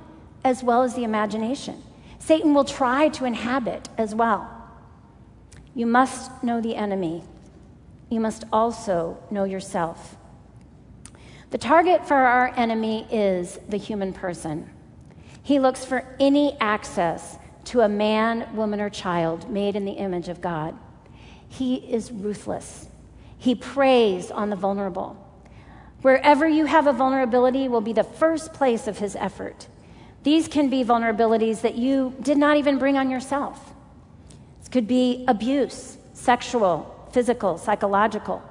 as 0.44 0.62
well 0.62 0.82
as 0.82 0.94
the 0.94 1.04
imagination. 1.04 1.82
Satan 2.18 2.54
will 2.54 2.64
try 2.64 3.08
to 3.10 3.24
inhabit 3.24 3.88
as 3.98 4.14
well. 4.14 4.48
You 5.74 5.86
must 5.86 6.42
know 6.42 6.60
the 6.60 6.74
enemy. 6.74 7.24
You 8.08 8.20
must 8.20 8.44
also 8.52 9.18
know 9.30 9.44
yourself. 9.44 10.16
The 11.50 11.58
target 11.58 12.06
for 12.06 12.14
our 12.14 12.52
enemy 12.56 13.06
is 13.10 13.58
the 13.68 13.76
human 13.76 14.12
person. 14.12 14.70
He 15.42 15.58
looks 15.58 15.84
for 15.84 16.06
any 16.18 16.56
access 16.60 17.38
to 17.64 17.80
a 17.80 17.88
man, 17.88 18.54
woman, 18.56 18.80
or 18.80 18.88
child 18.88 19.50
made 19.50 19.76
in 19.76 19.84
the 19.84 19.92
image 19.92 20.28
of 20.28 20.40
God. 20.40 20.76
He 21.52 21.74
is 21.74 22.10
ruthless. 22.10 22.88
He 23.36 23.54
preys 23.54 24.30
on 24.30 24.48
the 24.48 24.56
vulnerable. 24.56 25.18
Wherever 26.00 26.48
you 26.48 26.64
have 26.64 26.86
a 26.86 26.94
vulnerability 26.94 27.68
will 27.68 27.82
be 27.82 27.92
the 27.92 28.04
first 28.04 28.54
place 28.54 28.88
of 28.88 28.98
his 28.98 29.14
effort. 29.16 29.68
These 30.22 30.48
can 30.48 30.70
be 30.70 30.82
vulnerabilities 30.82 31.60
that 31.60 31.74
you 31.74 32.14
did 32.22 32.38
not 32.38 32.56
even 32.56 32.78
bring 32.78 32.96
on 32.96 33.10
yourself. 33.10 33.74
It 34.64 34.70
could 34.70 34.88
be 34.88 35.26
abuse, 35.28 35.98
sexual, 36.14 37.08
physical, 37.12 37.58
psychological. 37.58 38.42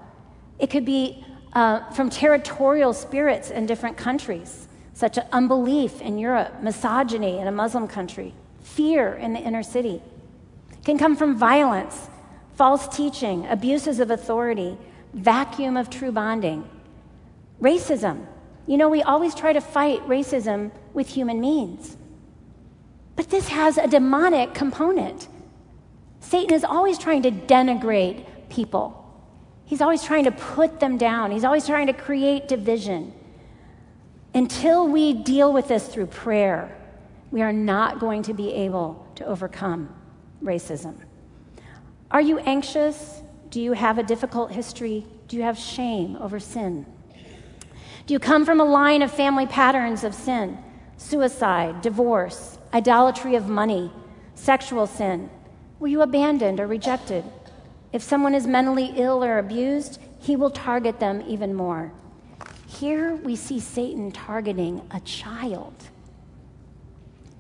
It 0.59 0.69
could 0.69 0.85
be 0.85 1.25
uh, 1.53 1.89
from 1.93 2.11
territorial 2.11 2.93
spirits 2.93 3.49
in 3.49 3.65
different 3.65 3.97
countries 3.97 4.67
such 4.93 5.17
as 5.17 5.25
unbelief 5.31 6.01
in 6.01 6.19
Europe, 6.19 6.61
misogyny 6.61 7.39
in 7.39 7.47
a 7.47 7.51
Muslim 7.51 7.87
country, 7.87 8.35
fear 8.61 9.15
in 9.15 9.33
the 9.33 9.39
inner 9.39 9.63
city. 9.63 10.03
It 10.71 10.85
can 10.85 10.99
come 10.99 11.15
from 11.15 11.35
violence, 11.35 12.10
false 12.61 12.87
teaching, 12.95 13.47
abuses 13.47 13.99
of 13.99 14.11
authority, 14.11 14.77
vacuum 15.15 15.75
of 15.75 15.89
true 15.89 16.11
bonding, 16.11 16.63
racism. 17.59 18.23
You 18.67 18.77
know, 18.77 18.87
we 18.87 19.01
always 19.01 19.33
try 19.33 19.51
to 19.51 19.59
fight 19.59 19.99
racism 20.07 20.69
with 20.93 21.07
human 21.07 21.41
means. 21.41 21.97
But 23.15 23.31
this 23.31 23.47
has 23.47 23.79
a 23.79 23.87
demonic 23.87 24.53
component. 24.53 25.27
Satan 26.19 26.53
is 26.53 26.63
always 26.63 26.99
trying 26.99 27.23
to 27.23 27.31
denigrate 27.31 28.25
people. 28.49 29.11
He's 29.65 29.81
always 29.81 30.03
trying 30.03 30.25
to 30.25 30.31
put 30.31 30.79
them 30.79 30.99
down. 30.99 31.31
He's 31.31 31.43
always 31.43 31.65
trying 31.65 31.87
to 31.87 31.93
create 31.93 32.47
division. 32.47 33.11
Until 34.35 34.87
we 34.87 35.13
deal 35.13 35.51
with 35.51 35.67
this 35.67 35.87
through 35.87 36.05
prayer, 36.05 36.77
we 37.31 37.41
are 37.41 37.53
not 37.53 37.99
going 37.99 38.21
to 38.21 38.35
be 38.35 38.53
able 38.53 39.03
to 39.15 39.25
overcome 39.25 39.89
racism. 40.43 40.95
Are 42.11 42.21
you 42.21 42.39
anxious? 42.39 43.21
Do 43.49 43.61
you 43.61 43.71
have 43.71 43.97
a 43.97 44.03
difficult 44.03 44.51
history? 44.51 45.05
Do 45.29 45.37
you 45.37 45.43
have 45.43 45.57
shame 45.57 46.17
over 46.17 46.41
sin? 46.41 46.85
Do 48.05 48.13
you 48.13 48.19
come 48.19 48.45
from 48.45 48.59
a 48.59 48.65
line 48.65 49.01
of 49.01 49.11
family 49.11 49.47
patterns 49.47 50.03
of 50.03 50.13
sin? 50.13 50.57
Suicide, 50.97 51.81
divorce, 51.81 52.57
idolatry 52.73 53.35
of 53.35 53.47
money, 53.47 53.91
sexual 54.35 54.87
sin? 54.87 55.29
Were 55.79 55.87
you 55.87 56.01
abandoned 56.01 56.59
or 56.59 56.67
rejected? 56.67 57.23
If 57.93 58.03
someone 58.03 58.35
is 58.35 58.45
mentally 58.45 58.93
ill 58.97 59.23
or 59.23 59.37
abused, 59.37 60.01
he 60.19 60.35
will 60.35 60.51
target 60.51 60.99
them 60.99 61.23
even 61.25 61.53
more. 61.53 61.93
Here 62.67 63.15
we 63.15 63.37
see 63.37 63.59
Satan 63.61 64.11
targeting 64.11 64.81
a 64.91 64.99
child. 64.99 65.73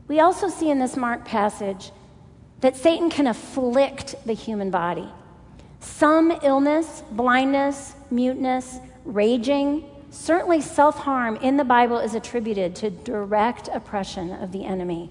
We 0.07 0.21
also 0.21 0.47
see 0.47 0.69
in 0.69 0.79
this 0.79 0.95
Mark 0.95 1.25
passage 1.25 1.91
that 2.61 2.77
Satan 2.77 3.09
can 3.09 3.27
afflict 3.27 4.15
the 4.25 4.33
human 4.33 4.71
body. 4.71 5.09
Some 5.79 6.31
illness, 6.43 7.03
blindness, 7.11 7.95
muteness, 8.09 8.79
raging, 9.03 9.83
certainly 10.11 10.61
self 10.61 10.99
harm 10.99 11.35
in 11.37 11.57
the 11.57 11.63
Bible 11.63 11.97
is 11.97 12.13
attributed 12.13 12.75
to 12.77 12.89
direct 12.89 13.67
oppression 13.73 14.31
of 14.31 14.51
the 14.51 14.63
enemy. 14.65 15.09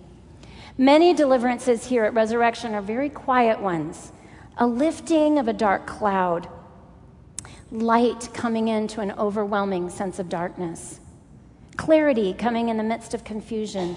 Many 0.79 1.13
deliverances 1.13 1.87
here 1.87 2.05
at 2.05 2.15
Resurrection 2.15 2.75
are 2.75 2.83
very 2.83 3.11
quiet 3.11 3.61
ones 3.61 4.13
a 4.57 4.67
lifting 4.67 5.39
of 5.39 5.49
a 5.49 5.53
dark 5.53 5.87
cloud 5.87 6.47
light 7.73 8.29
coming 8.35 8.69
into 8.69 9.01
an 9.01 9.13
overwhelming 9.13 9.89
sense 9.89 10.19
of 10.19 10.29
darkness, 10.29 11.01
clarity 11.77 12.35
coming 12.35 12.69
in 12.69 12.77
the 12.77 12.83
midst 12.83 13.15
of 13.15 13.25
confusion, 13.25 13.97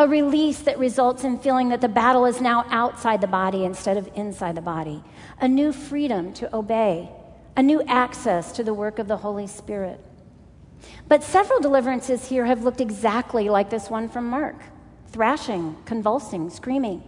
a 0.00 0.08
release 0.08 0.60
that 0.60 0.78
results 0.78 1.24
in 1.24 1.38
feeling 1.38 1.68
that 1.68 1.82
the 1.82 1.88
battle 1.88 2.24
is 2.24 2.40
now 2.40 2.64
outside 2.70 3.20
the 3.20 3.26
body 3.26 3.66
instead 3.66 3.98
of 3.98 4.08
inside 4.14 4.54
the 4.54 4.62
body, 4.62 5.04
a 5.42 5.46
new 5.46 5.74
freedom 5.74 6.32
to 6.32 6.56
obey, 6.56 7.06
a 7.54 7.62
new 7.62 7.82
access 7.82 8.50
to 8.52 8.64
the 8.64 8.72
work 8.72 8.98
of 8.98 9.06
the 9.08 9.18
Holy 9.18 9.46
Spirit. 9.46 10.00
But 11.06 11.22
several 11.22 11.60
deliverances 11.60 12.26
here 12.26 12.46
have 12.46 12.64
looked 12.64 12.80
exactly 12.80 13.50
like 13.50 13.68
this 13.68 13.90
one 13.90 14.08
from 14.08 14.24
Mark 14.24 14.56
thrashing, 15.08 15.76
convulsing, 15.84 16.48
screaming. 16.48 17.02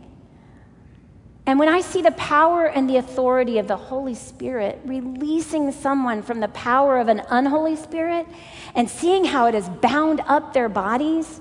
And 1.47 1.59
when 1.59 1.69
I 1.69 1.81
see 1.81 2.03
the 2.03 2.11
power 2.11 2.67
and 2.67 2.91
the 2.91 2.99
authority 2.99 3.57
of 3.57 3.69
the 3.69 3.77
Holy 3.77 4.15
Spirit 4.15 4.81
releasing 4.85 5.73
someone 5.73 6.21
from 6.21 6.41
the 6.41 6.49
power 6.49 6.99
of 6.99 7.09
an 7.09 7.23
unholy 7.31 7.77
spirit 7.77 8.27
and 8.75 8.91
seeing 8.91 9.25
how 9.25 9.47
it 9.47 9.55
has 9.55 9.69
bound 9.69 10.21
up 10.27 10.53
their 10.53 10.69
bodies, 10.69 11.41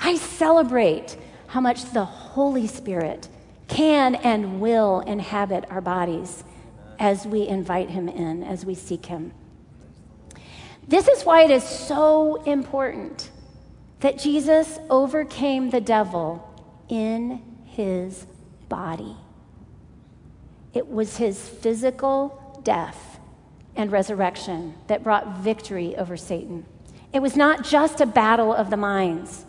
I 0.00 0.16
celebrate 0.16 1.16
how 1.48 1.60
much 1.60 1.92
the 1.92 2.04
Holy 2.04 2.66
Spirit 2.66 3.28
can 3.68 4.14
and 4.16 4.60
will 4.60 5.00
inhabit 5.00 5.64
our 5.70 5.80
bodies 5.80 6.44
as 6.98 7.26
we 7.26 7.46
invite 7.46 7.90
Him 7.90 8.08
in, 8.08 8.42
as 8.42 8.64
we 8.64 8.74
seek 8.74 9.06
Him. 9.06 9.32
This 10.88 11.06
is 11.06 11.24
why 11.24 11.44
it 11.44 11.50
is 11.50 11.64
so 11.64 12.42
important 12.44 13.30
that 14.00 14.18
Jesus 14.18 14.78
overcame 14.88 15.70
the 15.70 15.80
devil 15.80 16.46
in 16.88 17.42
His 17.64 18.26
body. 18.68 19.16
It 20.72 20.88
was 20.88 21.16
His 21.16 21.48
physical 21.48 22.60
death 22.64 23.18
and 23.76 23.92
resurrection 23.92 24.74
that 24.88 25.04
brought 25.04 25.38
victory 25.38 25.96
over 25.96 26.16
Satan. 26.16 26.66
It 27.12 27.20
was 27.20 27.36
not 27.36 27.64
just 27.64 28.00
a 28.00 28.06
battle 28.06 28.52
of 28.52 28.70
the 28.70 28.76
minds. 28.76 29.44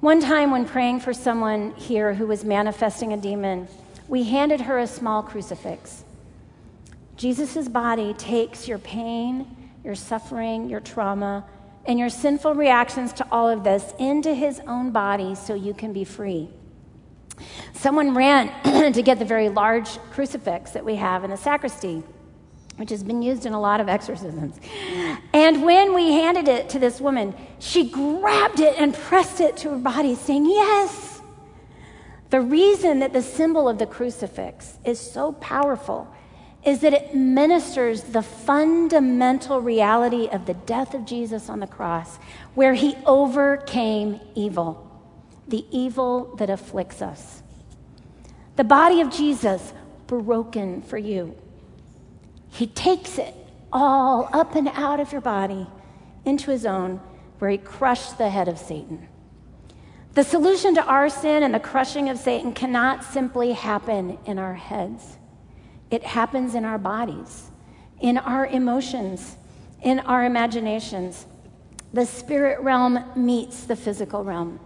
One 0.00 0.20
time, 0.20 0.52
when 0.52 0.64
praying 0.64 1.00
for 1.00 1.12
someone 1.12 1.74
here 1.74 2.14
who 2.14 2.28
was 2.28 2.44
manifesting 2.44 3.12
a 3.12 3.16
demon, 3.16 3.66
we 4.06 4.22
handed 4.22 4.60
her 4.60 4.78
a 4.78 4.86
small 4.86 5.24
crucifix. 5.24 6.04
Jesus' 7.16 7.68
body 7.68 8.14
takes 8.14 8.68
your 8.68 8.78
pain, 8.78 9.56
your 9.82 9.96
suffering, 9.96 10.70
your 10.70 10.78
trauma, 10.78 11.44
and 11.84 11.98
your 11.98 12.10
sinful 12.10 12.54
reactions 12.54 13.12
to 13.14 13.26
all 13.32 13.48
of 13.48 13.64
this 13.64 13.92
into 13.98 14.34
his 14.34 14.60
own 14.68 14.92
body 14.92 15.34
so 15.34 15.54
you 15.54 15.74
can 15.74 15.92
be 15.92 16.04
free. 16.04 16.48
Someone 17.72 18.14
ran 18.14 18.52
to 18.92 19.02
get 19.02 19.18
the 19.18 19.24
very 19.24 19.48
large 19.48 19.98
crucifix 20.12 20.70
that 20.70 20.84
we 20.84 20.94
have 20.94 21.24
in 21.24 21.30
the 21.30 21.36
sacristy 21.36 22.04
which 22.78 22.90
has 22.90 23.02
been 23.02 23.22
used 23.22 23.44
in 23.44 23.52
a 23.52 23.60
lot 23.60 23.80
of 23.80 23.88
exorcisms. 23.88 24.58
And 25.32 25.64
when 25.64 25.94
we 25.94 26.12
handed 26.12 26.46
it 26.46 26.68
to 26.70 26.78
this 26.78 27.00
woman, 27.00 27.34
she 27.58 27.90
grabbed 27.90 28.60
it 28.60 28.76
and 28.78 28.94
pressed 28.94 29.40
it 29.40 29.56
to 29.58 29.70
her 29.70 29.76
body, 29.76 30.14
saying, 30.14 30.46
Yes. 30.46 31.20
The 32.30 32.40
reason 32.40 33.00
that 33.00 33.12
the 33.12 33.22
symbol 33.22 33.68
of 33.68 33.78
the 33.78 33.86
crucifix 33.86 34.78
is 34.84 35.00
so 35.00 35.32
powerful 35.32 36.12
is 36.62 36.80
that 36.80 36.92
it 36.92 37.14
ministers 37.14 38.02
the 38.02 38.22
fundamental 38.22 39.60
reality 39.60 40.28
of 40.28 40.46
the 40.46 40.54
death 40.54 40.94
of 40.94 41.06
Jesus 41.06 41.48
on 41.48 41.60
the 41.60 41.66
cross, 41.66 42.18
where 42.54 42.74
he 42.74 42.96
overcame 43.06 44.20
evil, 44.34 44.86
the 45.48 45.64
evil 45.70 46.36
that 46.36 46.50
afflicts 46.50 47.00
us. 47.00 47.42
The 48.56 48.64
body 48.64 49.00
of 49.00 49.10
Jesus 49.10 49.72
broken 50.06 50.82
for 50.82 50.98
you 50.98 51.34
he 52.50 52.66
takes 52.66 53.18
it 53.18 53.34
all 53.72 54.28
up 54.32 54.54
and 54.54 54.68
out 54.68 55.00
of 55.00 55.12
your 55.12 55.20
body 55.20 55.66
into 56.24 56.50
his 56.50 56.66
own, 56.66 57.00
where 57.38 57.50
he 57.50 57.58
crushed 57.58 58.18
the 58.18 58.30
head 58.30 58.48
of 58.48 58.58
Satan. 58.58 59.08
The 60.14 60.24
solution 60.24 60.74
to 60.74 60.84
our 60.84 61.08
sin 61.08 61.42
and 61.42 61.54
the 61.54 61.60
crushing 61.60 62.08
of 62.08 62.18
Satan 62.18 62.52
cannot 62.52 63.04
simply 63.04 63.52
happen 63.52 64.18
in 64.24 64.38
our 64.38 64.54
heads. 64.54 65.16
It 65.90 66.02
happens 66.02 66.54
in 66.54 66.64
our 66.64 66.78
bodies, 66.78 67.50
in 68.00 68.18
our 68.18 68.46
emotions, 68.46 69.36
in 69.82 70.00
our 70.00 70.24
imaginations. 70.24 71.26
The 71.92 72.04
spirit 72.04 72.60
realm 72.60 73.04
meets 73.14 73.64
the 73.64 73.76
physical 73.76 74.24
realm. 74.24 74.60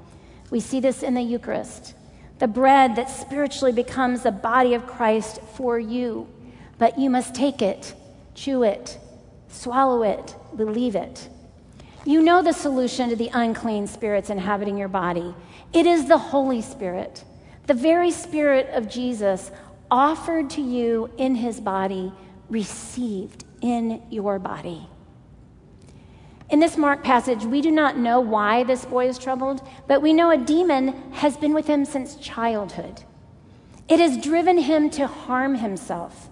We 0.51 0.61
see 0.61 0.81
this 0.81 1.03
in 1.03 1.15
the 1.15 1.23
Eucharist, 1.23 1.95
the 2.39 2.49
bread 2.49 2.97
that 2.97 3.11
spiritually 3.11 3.73
becomes 3.73 4.23
the 4.23 4.33
body 4.33 4.75
of 4.75 4.87
Christ 4.87 5.41
for 5.55 5.79
you 5.79 6.29
but 6.82 6.99
you 6.99 7.08
must 7.08 7.32
take 7.32 7.62
it, 7.62 7.95
chew 8.34 8.64
it, 8.64 8.99
swallow 9.47 10.02
it, 10.02 10.34
believe 10.56 10.97
it. 10.97 11.28
You 12.04 12.21
know 12.23 12.42
the 12.42 12.52
solution 12.52 13.08
to 13.10 13.14
the 13.14 13.30
unclean 13.32 13.86
spirits 13.86 14.30
inhabiting 14.30 14.76
your 14.76 14.88
body. 14.88 15.32
It 15.73 15.86
is 15.86 16.08
the 16.08 16.18
Holy 16.18 16.60
Spirit, 16.60 17.23
the 17.68 17.75
very 17.75 18.10
Spirit 18.10 18.68
of 18.73 18.90
Jesus 18.90 19.52
offered 19.92 20.50
to 20.50 20.60
you 20.60 21.08
in 21.18 21.36
his 21.36 21.60
body, 21.60 22.12
received 22.50 23.45
in 23.60 24.02
your 24.10 24.40
body. 24.40 24.88
In 26.50 26.58
this 26.58 26.76
Mark 26.76 27.04
passage, 27.04 27.45
we 27.45 27.60
do 27.60 27.71
not 27.71 27.97
know 27.97 28.18
why 28.18 28.64
this 28.64 28.84
boy 28.84 29.06
is 29.06 29.21
troubled, 29.21 29.64
but 29.86 30.02
we 30.02 30.12
know 30.12 30.32
a 30.32 30.36
demon 30.36 31.12
has 31.12 31.36
been 31.36 31.54
with 31.54 31.68
him 31.68 31.84
since 31.84 32.16
childhood. 32.16 33.04
It 33.88 34.00
has 34.00 34.18
driven 34.18 34.58
him 34.58 34.90
to 34.90 35.06
harm 35.06 35.54
himself. 35.54 36.28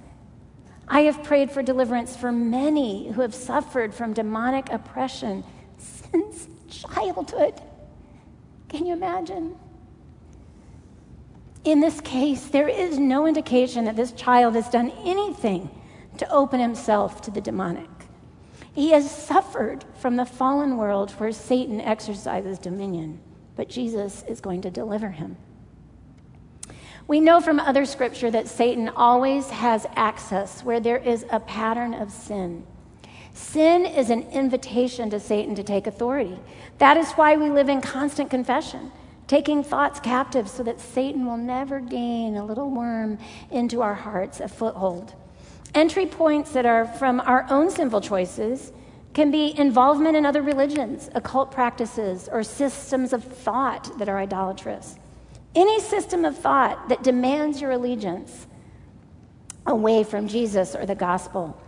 I 0.92 1.03
have 1.03 1.22
prayed 1.22 1.53
for 1.53 1.62
deliverance 1.62 2.16
for 2.16 2.33
many 2.33 3.12
who 3.12 3.20
have 3.20 3.35
suffered 3.35 3.94
from 3.94 4.12
demonic 4.12 4.72
oppression 4.72 5.44
since 5.79 6.48
childhood. 6.68 7.55
Can 8.68 8.85
you 8.85 8.92
imagine? 8.94 9.57
In 11.62 11.79
this 11.79 12.00
case, 12.00 12.46
there 12.48 12.68
is 12.68 12.98
no 12.98 13.29
indication 13.29 13.85
that 13.85 13.94
this 13.94 14.11
child 14.12 14.57
has 14.57 14.68
done 14.68 14.90
anything 15.05 15.70
to 16.18 16.29
open 16.29 16.59
himself 16.59 17.22
to 17.22 17.31
the 17.31 17.40
demonic. 17.40 17.88
He 18.72 18.90
has 18.90 19.09
suffered 19.09 19.85
from 20.00 20.16
the 20.16 20.24
fallen 20.24 20.76
world 20.76 21.12
where 21.12 21.31
Satan 21.31 21.81
exercises 21.81 22.59
dominion, 22.59 23.20
but 23.55 23.68
Jesus 23.68 24.24
is 24.26 24.40
going 24.40 24.62
to 24.62 24.70
deliver 24.70 25.11
him. 25.11 25.37
We 27.11 27.18
know 27.18 27.40
from 27.40 27.59
other 27.59 27.87
scripture 27.87 28.31
that 28.31 28.46
Satan 28.46 28.88
always 28.88 29.51
has 29.51 29.85
access 29.96 30.62
where 30.62 30.79
there 30.79 30.96
is 30.96 31.27
a 31.29 31.40
pattern 31.40 31.92
of 31.92 32.12
sin. 32.12 32.64
Sin 33.35 33.85
is 33.85 34.11
an 34.11 34.31
invitation 34.31 35.11
to 35.11 35.18
Satan 35.18 35.57
to 35.57 35.64
take 35.64 35.88
authority. 35.88 36.38
That 36.79 36.96
is 36.96 37.11
why 37.14 37.37
we 37.37 37.51
live 37.51 37.68
in 37.68 37.81
constant 37.81 38.31
confession, 38.31 38.92
taking 39.27 39.64
thoughts 39.64 39.99
captive 39.99 40.49
so 40.49 40.62
that 40.62 40.81
Satan 40.81 41.27
will 41.27 41.37
never 41.37 41.81
gain 41.81 42.37
a 42.37 42.46
little 42.46 42.70
worm 42.70 43.18
into 43.51 43.83
our 43.83 43.94
hearts, 43.94 44.38
a 44.38 44.46
foothold. 44.46 45.12
Entry 45.75 46.07
points 46.07 46.53
that 46.53 46.64
are 46.64 46.87
from 46.87 47.18
our 47.18 47.44
own 47.51 47.70
sinful 47.70 48.03
choices 48.03 48.70
can 49.14 49.33
be 49.33 49.53
involvement 49.59 50.14
in 50.14 50.25
other 50.25 50.42
religions, 50.42 51.11
occult 51.16 51.51
practices, 51.51 52.29
or 52.31 52.44
systems 52.44 53.12
of 53.12 53.25
thought 53.25 53.99
that 53.99 54.09
are 54.09 54.18
idolatrous. 54.18 54.96
Any 55.54 55.80
system 55.80 56.24
of 56.24 56.38
thought 56.38 56.88
that 56.88 57.02
demands 57.02 57.60
your 57.60 57.72
allegiance 57.72 58.46
away 59.66 60.04
from 60.04 60.28
Jesus 60.28 60.76
or 60.76 60.86
the 60.86 60.94
gospel 60.94 61.60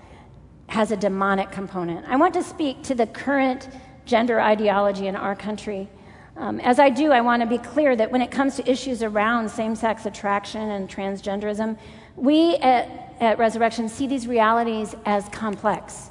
has 0.69 0.91
a 0.91 0.97
demonic 0.97 1.51
component. 1.51 2.07
I 2.09 2.17
want 2.17 2.35
to 2.35 2.43
speak 2.43 2.83
to 2.85 2.95
the 2.95 3.07
current 3.07 3.69
gender 4.07 4.41
ideology 4.41 5.07
in 5.07 5.17
our 5.17 5.35
country. 5.35 5.89
Um, 6.37 6.61
as 6.61 6.79
I 6.79 6.89
do, 6.89 7.13
I 7.13 7.21
want 7.21 7.43
to 7.43 7.47
be 7.47 7.59
clear 7.59 7.95
that 7.97 8.11
when 8.11 8.23
it 8.23 8.31
comes 8.31 8.57
to 8.57 8.71
issues 8.71 9.03
around 9.03 9.51
same 9.51 9.75
sex 9.75 10.07
attraction 10.07 10.71
and 10.71 10.89
transgenderism, 10.89 11.79
we 12.17 12.57
at, 12.57 13.17
at 13.21 13.39
Resurrection 13.39 13.89
see 13.89 14.07
these 14.07 14.27
realities 14.27 14.95
as 15.05 15.29
complex. 15.29 16.11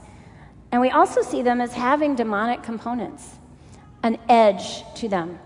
And 0.71 0.79
we 0.79 0.89
also 0.89 1.21
see 1.21 1.41
them 1.41 1.59
as 1.59 1.73
having 1.73 2.15
demonic 2.15 2.63
components, 2.63 3.37
an 4.03 4.17
edge 4.29 4.83
to 4.95 5.09
them. 5.09 5.39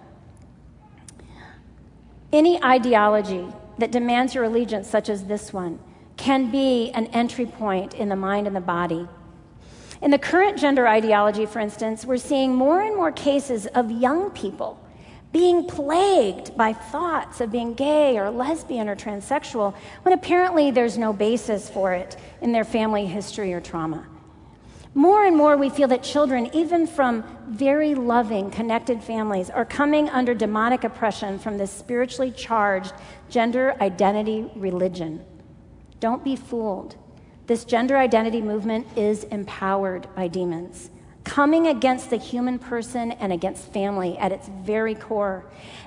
Any 2.36 2.62
ideology 2.62 3.48
that 3.78 3.94
demands 3.94 4.36
your 4.36 4.44
allegiance, 4.44 4.90
such 4.90 5.08
as 5.08 5.24
this 5.24 5.54
one, 5.54 5.80
can 6.18 6.52
be 6.52 6.92
an 6.92 7.06
entry 7.08 7.46
point 7.46 7.94
in 7.94 8.10
the 8.10 8.18
mind 8.18 8.46
and 8.46 8.54
the 8.54 8.60
body. 8.60 9.08
In 10.02 10.12
the 10.12 10.20
current 10.20 10.60
gender 10.60 10.86
ideology, 10.86 11.46
for 11.46 11.62
instance, 11.62 12.04
we're 12.04 12.18
seeing 12.18 12.54
more 12.54 12.82
and 12.82 12.94
more 12.94 13.14
cases 13.14 13.68
of 13.68 13.90
young 13.90 14.32
people 14.32 14.78
being 15.32 15.66
plagued 15.66 16.58
by 16.58 16.74
thoughts 16.74 17.40
of 17.40 17.54
being 17.54 17.74
gay 17.74 18.18
or 18.18 18.30
lesbian 18.30 18.90
or 18.90 18.98
transsexual 18.98 19.74
when 20.02 20.14
apparently 20.14 20.72
there's 20.72 20.98
no 20.98 21.14
basis 21.14 21.70
for 21.70 21.94
it 21.94 22.18
in 22.42 22.52
their 22.52 22.66
family 22.66 23.06
history 23.06 23.54
or 23.54 23.62
trauma. 23.62 24.06
More 24.98 25.26
and 25.26 25.36
more, 25.36 25.58
we 25.58 25.70
feel 25.70 25.90
that 25.90 26.04
children, 26.04 26.50
even 26.54 26.88
from 26.88 27.26
very 27.50 27.96
loving, 27.96 28.50
connected 28.50 29.04
families, 29.04 29.50
are 29.50 29.66
coming 29.66 30.08
under 30.08 30.34
demonic 30.34 30.86
oppression 30.86 31.38
from 31.38 31.58
this 31.58 31.70
spiritually 31.70 32.32
charged 32.32 32.94
gender 33.30 33.76
identity 33.82 34.50
religion. 34.56 35.26
Don't 36.00 36.24
be 36.24 36.38
fooled. 36.38 36.96
This 37.46 37.66
gender 37.66 37.98
identity 37.98 38.42
movement 38.42 38.88
is 38.96 39.26
empowered 39.26 40.08
by 40.16 40.30
demons, 40.30 40.90
coming 41.26 41.68
against 41.68 42.10
the 42.10 42.16
human 42.16 42.58
person 42.58 43.12
and 43.12 43.34
against 43.34 43.74
family 43.74 44.18
at 44.18 44.32
its 44.32 44.48
very 44.48 44.96
core, 44.96 45.44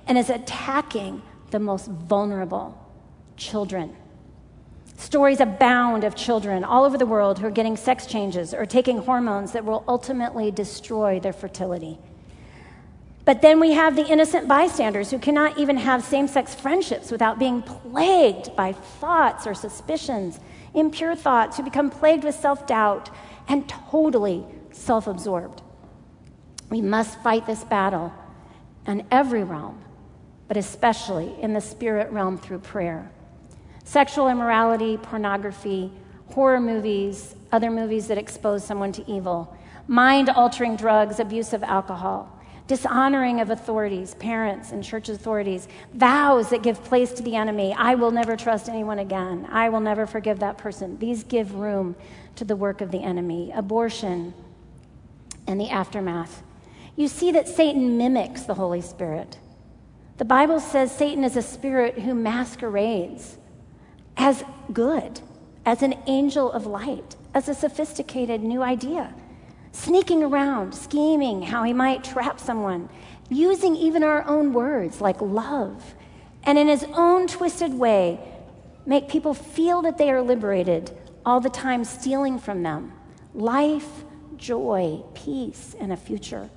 and 0.07 0.19
is 0.19 0.29
attacking 0.29 1.23
the 1.51 1.59
most 1.59 1.87
vulnerable 1.87 2.79
children. 3.39 3.97
Stories 4.99 5.39
abound 5.39 6.03
of 6.03 6.17
children 6.17 6.65
all 6.65 6.85
over 6.85 6.99
the 6.99 7.07
world 7.07 7.39
who 7.39 7.47
are 7.47 7.53
getting 7.53 7.77
sex 7.77 8.05
changes 8.05 8.53
or 8.53 8.67
taking 8.67 8.99
hormones 8.99 9.53
that 9.53 9.65
will 9.65 9.85
ultimately 9.87 10.51
destroy 10.51 11.21
their 11.21 11.33
fertility. 11.33 11.99
But 13.25 13.41
then 13.41 13.61
we 13.61 13.73
have 13.75 13.95
the 13.95 14.09
innocent 14.09 14.49
bystanders 14.49 15.13
who 15.13 15.21
cannot 15.21 15.57
even 15.57 15.77
have 15.77 16.03
same 16.03 16.27
sex 16.27 16.53
friendships 16.53 17.13
without 17.13 17.39
being 17.39 17.63
plagued 17.63 18.57
by 18.57 18.73
thoughts 18.73 19.47
or 19.47 19.55
suspicions, 19.55 20.41
impure 20.75 21.15
thoughts, 21.15 21.57
who 21.57 21.63
become 21.63 21.91
plagued 21.91 22.25
with 22.25 22.35
self 22.35 22.67
doubt 22.67 23.09
and 23.47 23.69
totally 23.69 24.45
self 24.73 25.07
absorbed. 25.07 25.63
We 26.71 26.81
must 26.83 27.23
fight 27.23 27.47
this 27.47 27.63
battle 27.63 28.13
in 28.85 29.07
every 29.13 29.45
realm, 29.45 29.81
but 30.49 30.57
especially 30.57 31.41
in 31.41 31.53
the 31.53 31.61
spirit 31.61 32.11
realm 32.11 32.37
through 32.37 32.59
prayer. 32.59 33.13
Sexual 33.89 34.29
immorality, 34.29 34.99
pornography, 34.99 35.91
horror 36.27 36.61
movies, 36.61 37.35
other 37.51 37.71
movies 37.71 38.07
that 38.09 38.19
expose 38.19 38.63
someone 38.63 38.93
to 38.93 39.11
evil, 39.11 39.57
mind 39.87 40.29
altering 40.29 40.77
drugs, 40.77 41.19
abuse 41.19 41.55
of 41.55 41.63
alcohol 41.63 42.39
dishonoring 42.67 43.41
of 43.41 43.49
authorities, 43.49 44.15
parents 44.17 44.73
and 44.73 44.85
church 44.85 45.09
authorities, 45.09 45.67
vows 45.95 46.51
that 46.51 46.63
give 46.63 46.85
place 46.85 47.13
to 47.15 47.23
the 47.23 47.35
enemy. 47.35 47.75
I 47.75 47.95
will 47.95 48.11
never 48.11 48.37
trust 48.37 48.69
anyone 48.69 48.99
again. 48.99 49.49
I 49.51 49.71
will 49.71 49.81
never 49.81 50.07
forgive 50.07 50.41
that 50.41 50.59
person. 50.59 50.99
These 50.99 51.25
give 51.25 51.55
room 51.55 51.97
to 52.37 52.45
the 52.45 52.57
work 52.57 52.83
of 52.83 52.91
the 52.91 53.03
enemy. 53.03 53.51
Abortion 53.55 54.35
and 55.47 55.59
the 55.59 55.71
aftermath. 55.71 56.43
You 56.95 57.09
see 57.09 57.33
that 57.33 57.49
Satan 57.49 57.97
mimics 57.97 58.43
the 58.43 58.53
Holy 58.53 58.83
Spirit. 58.83 59.39
The 60.19 60.27
Bible 60.27 60.61
says 60.61 60.95
Satan 60.95 61.25
is 61.25 61.37
a 61.37 61.43
spirit 61.43 62.01
who 62.01 62.15
masquerades 62.15 63.38
as 64.19 64.45
good, 64.73 65.21
as 65.65 65.83
an 65.83 65.95
angel 66.07 66.53
of 66.53 66.67
light, 66.67 67.17
as 67.33 67.49
a 67.49 67.55
sophisticated 67.55 68.43
new 68.43 68.63
idea 68.63 69.15
sneaking 69.73 70.23
around, 70.23 70.75
scheming 70.75 71.43
how 71.43 71.63
he 71.63 71.73
might 71.73 72.03
trap 72.03 72.41
someone, 72.41 72.89
using 73.29 73.77
even 73.77 74.03
our 74.03 74.27
own 74.27 74.53
words 74.53 75.01
like 75.01 75.21
love, 75.21 75.95
and 76.45 76.59
in 76.59 76.67
his 76.67 76.85
own 76.95 77.27
twisted 77.27 77.73
way, 77.73 78.19
make 78.87 79.09
people 79.09 79.35
feel 79.35 79.83
that 79.83 79.99
they 79.99 80.11
are 80.11 80.23
liberated, 80.23 80.91
all 81.25 81.41
the 81.41 81.51
time 81.51 81.85
stealing 81.85 82.39
from 82.39 82.63
them 82.63 82.93
life, 83.35 84.05
joy, 84.37 85.03
peace, 85.15 85.77
and 85.79 85.93
a 85.93 85.97
future. 85.97 86.49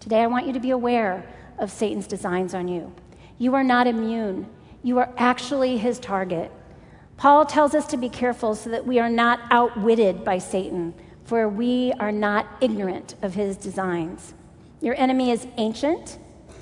Today, 0.00 0.22
I 0.22 0.26
want 0.26 0.46
you 0.46 0.52
to 0.52 0.60
be 0.60 0.70
aware 0.70 1.24
of 1.58 1.70
Satan's 1.70 2.08
designs 2.08 2.52
on 2.54 2.66
you. 2.66 2.92
You 3.38 3.54
are 3.54 3.62
not 3.62 3.86
immune, 3.86 4.46
you 4.82 4.98
are 4.98 5.12
actually 5.16 5.78
his 5.78 5.98
target. 5.98 6.50
Paul 7.16 7.46
tells 7.46 7.74
us 7.74 7.86
to 7.88 7.96
be 7.96 8.08
careful 8.08 8.54
so 8.54 8.70
that 8.70 8.86
we 8.86 8.98
are 8.98 9.10
not 9.10 9.40
outwitted 9.50 10.24
by 10.24 10.38
Satan 10.38 10.94
for 11.24 11.48
we 11.48 11.92
are 11.98 12.12
not 12.12 12.46
ignorant 12.60 13.14
of 13.22 13.34
his 13.34 13.56
designs. 13.56 14.34
Your 14.80 14.94
enemy 14.96 15.30
is 15.30 15.46
ancient, 15.56 16.18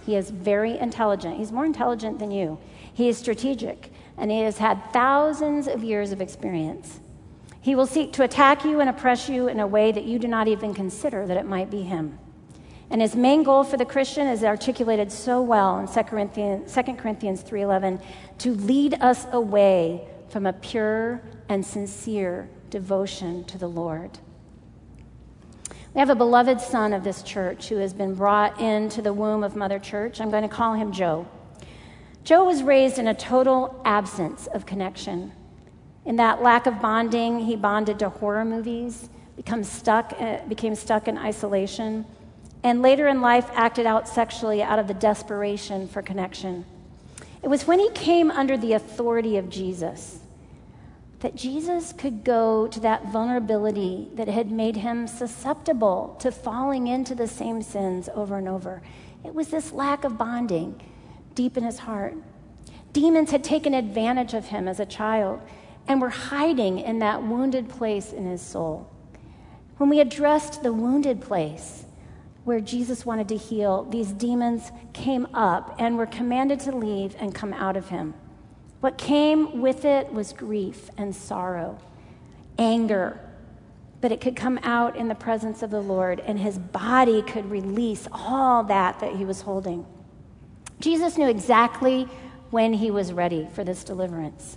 he 0.07 0.17
is 0.17 0.31
very 0.31 0.79
intelligent. 0.79 1.37
He's 1.37 1.53
more 1.53 1.67
intelligent 1.67 2.19
than 2.19 2.31
you. 2.31 2.59
He 2.93 3.09
is 3.09 3.19
strategic, 3.19 3.93
and 4.17 4.31
he 4.31 4.41
has 4.41 4.59
had 4.59 4.93
thousands 4.93 5.69
of 5.69 5.85
years 5.85 6.13
of 6.13 6.21
experience. 6.21 7.01
He 7.61 7.75
will 7.75 7.87
seek 7.87 8.13
to 8.15 8.23
attack 8.23 8.65
you 8.65 8.81
and 8.81 8.89
oppress 8.89 9.29
you 9.29 9.49
in 9.49 9.61
a 9.61 9.67
way 9.67 9.93
that 9.93 10.05
you 10.05 10.19
do 10.19 10.29
not 10.29 10.49
even 10.49 10.75
consider 10.75 11.27
that 11.27 11.37
it 11.37 11.47
might 11.47 11.71
be 11.71 11.83
him. 11.83 12.19
And 12.91 13.01
his 13.01 13.15
main 13.15 13.45
goal 13.45 13.63
for 13.63 13.77
the 13.77 13.85
Christian 13.85 14.27
is 14.27 14.43
articulated 14.43 15.13
so 15.13 15.41
well 15.41 15.79
in 15.79 15.87
2 15.87 16.03
Corinthians, 16.03 16.73
2 16.73 16.97
Corinthians 16.97 17.43
3:11 17.43 18.01
to 18.39 18.53
lead 18.53 18.95
us 19.01 19.27
away 19.31 20.09
from 20.29 20.45
a 20.45 20.53
pure 20.53 21.23
and 21.49 21.65
sincere 21.65 22.49
devotion 22.69 23.45
to 23.45 23.59
the 23.59 23.69
Lord. 23.69 24.19
We 25.95 25.99
have 25.99 26.11
a 26.11 26.15
beloved 26.15 26.61
son 26.61 26.93
of 26.93 27.03
this 27.03 27.23
church 27.23 27.69
who 27.69 27.77
has 27.77 27.93
been 27.93 28.15
brought 28.15 28.61
into 28.61 29.03
the 29.03 29.13
womb 29.13 29.43
of 29.43 29.57
Mother 29.57 29.79
Church. 29.79 30.21
I'm 30.21 30.31
going 30.31 30.45
to 30.45 30.49
call 30.49 30.75
him 30.75 30.93
Joe. 30.93 31.27
Joe 32.23 32.45
was 32.45 32.63
raised 32.63 32.99
in 32.99 33.09
a 33.09 33.15
total 33.15 33.81
absence 33.85 34.47
of 34.49 34.67
connection. 34.67 35.33
In 36.05 36.17
that 36.17 36.43
lack 36.43 36.67
of 36.67 36.81
bonding, 36.81 37.41
he 37.41 37.57
bonded 37.57 37.99
to 38.01 38.09
horror 38.09 38.45
movies, 38.45 39.09
become 39.37 39.65
stuck, 39.65 40.15
uh, 40.21 40.39
became 40.49 40.75
stuck 40.75 41.09
in 41.09 41.19
isolation, 41.19 42.05
and 42.63 42.83
later 42.83 43.09
in 43.09 43.21
life 43.21 43.51
acted 43.55 43.87
out 43.87 44.09
sexually 44.09 44.63
out 44.63 44.79
of 44.79 44.89
the 44.89 44.95
desperation 44.95 45.89
for 45.89 46.03
connection. 46.03 46.65
It 47.43 47.49
was 47.49 47.67
when 47.67 47.79
he 47.79 47.91
came 47.91 48.31
under 48.31 48.57
the 48.57 48.75
authority 48.75 49.37
of 49.37 49.49
Jesus 49.49 50.21
that 51.21 51.35
Jesus 51.35 51.93
could 51.93 52.25
go 52.25 52.67
to 52.69 52.81
that 52.81 53.13
vulnerability 53.13 54.09
that 54.15 54.29
had 54.29 54.51
made 54.51 54.77
him 54.77 55.07
susceptible 55.07 56.17
to 56.21 56.33
falling 56.33 56.87
into 56.87 57.15
the 57.15 57.29
same 57.29 57.63
sins 57.63 58.09
over 58.15 58.39
and 58.39 58.49
over. 58.49 58.81
It 59.25 59.35
was 59.35 59.49
this 59.49 59.73
lack 59.73 60.05
of 60.05 60.17
bonding 60.17 60.81
deep 61.35 61.57
in 61.57 61.65
his 61.65 61.81
heart. 61.81 62.15
Demons 62.93 63.31
had 63.31 63.45
taken 63.45 63.75
advantage 63.75 64.33
of 64.33 64.47
him 64.47 64.67
as 64.67 64.81
a 64.81 64.87
child 64.87 65.41
and 65.87 66.01
were 66.01 66.09
hiding 66.09 66.79
in 66.79 66.99
that 67.01 67.23
wounded 67.23 67.69
place 67.69 68.13
in 68.13 68.25
his 68.25 68.41
soul. 68.41 68.91
When 69.77 69.91
we 69.91 70.01
addressed 70.01 70.63
the 70.63 70.73
wounded 70.73 71.21
place 71.21 71.85
where 72.45 72.61
Jesus 72.61 73.05
wanted 73.05 73.29
to 73.29 73.37
heal, 73.37 73.85
these 73.85 74.13
demons 74.13 74.73
came 74.93 75.27
up 75.35 75.77
and 75.79 75.97
were 75.97 76.07
commanded 76.07 76.61
to 76.61 76.73
leave 76.73 77.15
and 77.19 77.35
come 77.35 77.53
out 77.53 77.77
of 77.77 77.89
him. 77.89 78.15
What 78.81 78.97
came 78.97 79.61
with 79.61 79.85
it 79.85 80.13
was 80.13 80.33
grief 80.33 80.91
and 80.97 81.15
sorrow, 81.15 81.79
anger, 82.59 83.21
but 84.01 84.11
it 84.11 84.21
could 84.21 84.37
come 84.37 84.59
out 84.63 84.97
in 84.97 85.09
the 85.09 85.15
presence 85.15 85.63
of 85.63 85.71
the 85.71 85.83
Lord, 85.83 86.21
and 86.21 86.39
his 86.39 86.59
body 86.59 87.21
could 87.21 87.51
release 87.51 88.09
all 88.11 88.65
that 88.65 89.01
that 89.01 89.17
he 89.17 89.27
was 89.27 89.43
holding. 89.43 89.85
Jesus 90.81 91.19
knew 91.19 91.29
exactly 91.29 92.05
when 92.51 92.73
he 92.73 92.91
was 92.91 93.13
ready 93.13 93.49
for 93.53 93.65
this 93.65 93.85
deliverance 93.85 94.57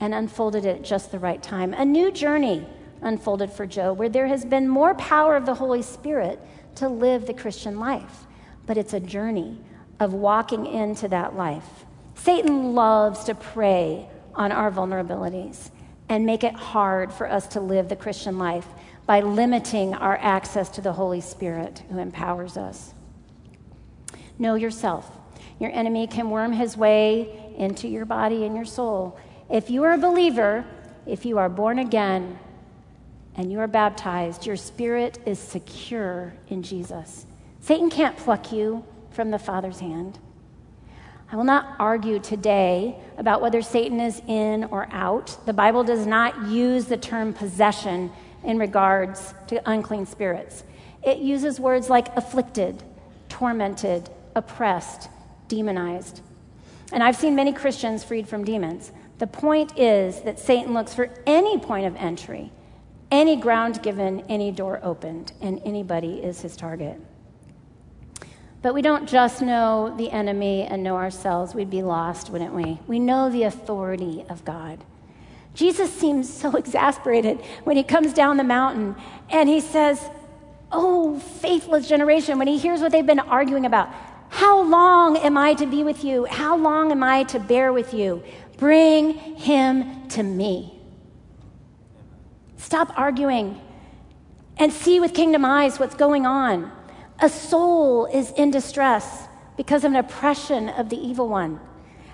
and 0.00 0.14
unfolded 0.14 0.64
it 0.64 0.78
at 0.78 0.82
just 0.82 1.12
the 1.12 1.18
right 1.18 1.42
time. 1.42 1.72
A 1.74 1.84
new 1.84 2.10
journey 2.10 2.66
unfolded 3.02 3.50
for 3.50 3.66
Joe 3.66 3.92
where 3.92 4.08
there 4.08 4.26
has 4.26 4.44
been 4.44 4.68
more 4.68 4.94
power 4.94 5.36
of 5.36 5.46
the 5.46 5.54
Holy 5.54 5.82
Spirit 5.82 6.40
to 6.78 6.88
live 6.88 7.26
the 7.26 7.34
Christian 7.34 7.78
life, 7.78 8.26
but 8.66 8.76
it's 8.76 8.92
a 8.92 9.00
journey 9.00 9.58
of 10.00 10.14
walking 10.14 10.66
into 10.66 11.08
that 11.08 11.36
life. 11.36 11.84
Satan 12.14 12.74
loves 12.74 13.24
to 13.24 13.34
prey 13.34 14.08
on 14.34 14.52
our 14.52 14.70
vulnerabilities 14.70 15.70
and 16.08 16.24
make 16.24 16.44
it 16.44 16.54
hard 16.54 17.12
for 17.12 17.30
us 17.30 17.46
to 17.48 17.60
live 17.60 17.88
the 17.88 17.96
Christian 17.96 18.38
life 18.38 18.66
by 19.06 19.20
limiting 19.20 19.94
our 19.94 20.16
access 20.18 20.68
to 20.70 20.80
the 20.80 20.92
Holy 20.92 21.20
Spirit 21.20 21.82
who 21.90 21.98
empowers 21.98 22.56
us. 22.56 22.94
Know 24.38 24.54
yourself. 24.54 25.10
Your 25.58 25.70
enemy 25.72 26.06
can 26.06 26.30
worm 26.30 26.52
his 26.52 26.76
way 26.76 27.52
into 27.56 27.88
your 27.88 28.04
body 28.04 28.44
and 28.44 28.54
your 28.54 28.64
soul. 28.64 29.18
If 29.50 29.70
you 29.70 29.82
are 29.84 29.92
a 29.92 29.98
believer, 29.98 30.64
if 31.06 31.24
you 31.24 31.38
are 31.38 31.48
born 31.48 31.78
again 31.78 32.38
and 33.38 33.52
you 33.52 33.60
are 33.60 33.68
baptized, 33.68 34.44
your 34.46 34.56
spirit 34.56 35.20
is 35.24 35.38
secure 35.38 36.34
in 36.48 36.60
Jesus. 36.60 37.24
Satan 37.60 37.88
can't 37.88 38.16
pluck 38.16 38.52
you 38.52 38.84
from 39.12 39.30
the 39.30 39.38
Father's 39.38 39.78
hand. 39.78 40.18
I 41.30 41.36
will 41.36 41.44
not 41.44 41.76
argue 41.78 42.18
today 42.18 42.96
about 43.16 43.40
whether 43.40 43.62
Satan 43.62 44.00
is 44.00 44.20
in 44.26 44.64
or 44.64 44.88
out. 44.90 45.38
The 45.46 45.52
Bible 45.52 45.84
does 45.84 46.04
not 46.04 46.48
use 46.48 46.86
the 46.86 46.96
term 46.96 47.32
possession 47.32 48.10
in 48.42 48.58
regards 48.58 49.34
to 49.46 49.70
unclean 49.70 50.06
spirits. 50.06 50.64
It 51.04 51.18
uses 51.18 51.60
words 51.60 51.88
like 51.88 52.14
afflicted, 52.16 52.82
tormented, 53.28 54.10
oppressed, 54.34 55.10
demonized. 55.46 56.22
And 56.92 57.04
I've 57.04 57.16
seen 57.16 57.36
many 57.36 57.52
Christians 57.52 58.02
freed 58.02 58.26
from 58.26 58.42
demons. 58.42 58.90
The 59.18 59.26
point 59.28 59.78
is 59.78 60.22
that 60.22 60.40
Satan 60.40 60.74
looks 60.74 60.94
for 60.94 61.10
any 61.26 61.58
point 61.58 61.86
of 61.86 61.94
entry, 61.96 62.50
any 63.10 63.36
ground 63.36 63.82
given, 63.82 64.20
any 64.28 64.50
door 64.50 64.80
opened, 64.82 65.32
and 65.40 65.60
anybody 65.64 66.18
is 66.18 66.40
his 66.40 66.56
target. 66.56 67.00
But 68.60 68.74
we 68.74 68.82
don't 68.82 69.08
just 69.08 69.40
know 69.40 69.94
the 69.96 70.10
enemy 70.10 70.62
and 70.62 70.82
know 70.82 70.96
ourselves. 70.96 71.54
We'd 71.54 71.70
be 71.70 71.82
lost, 71.82 72.30
wouldn't 72.30 72.54
we? 72.54 72.78
We 72.86 72.98
know 72.98 73.30
the 73.30 73.44
authority 73.44 74.24
of 74.28 74.44
God. 74.44 74.84
Jesus 75.54 75.92
seems 75.92 76.32
so 76.42 76.56
exasperated 76.56 77.40
when 77.64 77.76
he 77.76 77.82
comes 77.82 78.12
down 78.12 78.36
the 78.36 78.44
mountain 78.44 78.96
and 79.30 79.48
he 79.48 79.60
says, 79.60 80.10
Oh, 80.70 81.18
faithless 81.18 81.88
generation, 81.88 82.36
when 82.36 82.46
he 82.46 82.58
hears 82.58 82.80
what 82.80 82.92
they've 82.92 83.06
been 83.06 83.20
arguing 83.20 83.64
about. 83.64 83.88
How 84.28 84.60
long 84.60 85.16
am 85.16 85.38
I 85.38 85.54
to 85.54 85.64
be 85.64 85.82
with 85.82 86.04
you? 86.04 86.26
How 86.26 86.58
long 86.58 86.92
am 86.92 87.02
I 87.02 87.24
to 87.24 87.40
bear 87.40 87.72
with 87.72 87.94
you? 87.94 88.22
Bring 88.58 89.14
him 89.14 90.08
to 90.08 90.22
me. 90.22 90.77
Stop 92.68 92.92
arguing 92.98 93.58
and 94.58 94.70
see 94.70 95.00
with 95.00 95.14
kingdom 95.14 95.42
eyes 95.42 95.80
what's 95.80 95.94
going 95.94 96.26
on. 96.26 96.70
A 97.18 97.26
soul 97.26 98.04
is 98.04 98.30
in 98.32 98.50
distress 98.50 99.26
because 99.56 99.84
of 99.84 99.92
an 99.92 99.96
oppression 99.96 100.68
of 100.68 100.90
the 100.90 100.98
evil 100.98 101.30
one. 101.30 101.60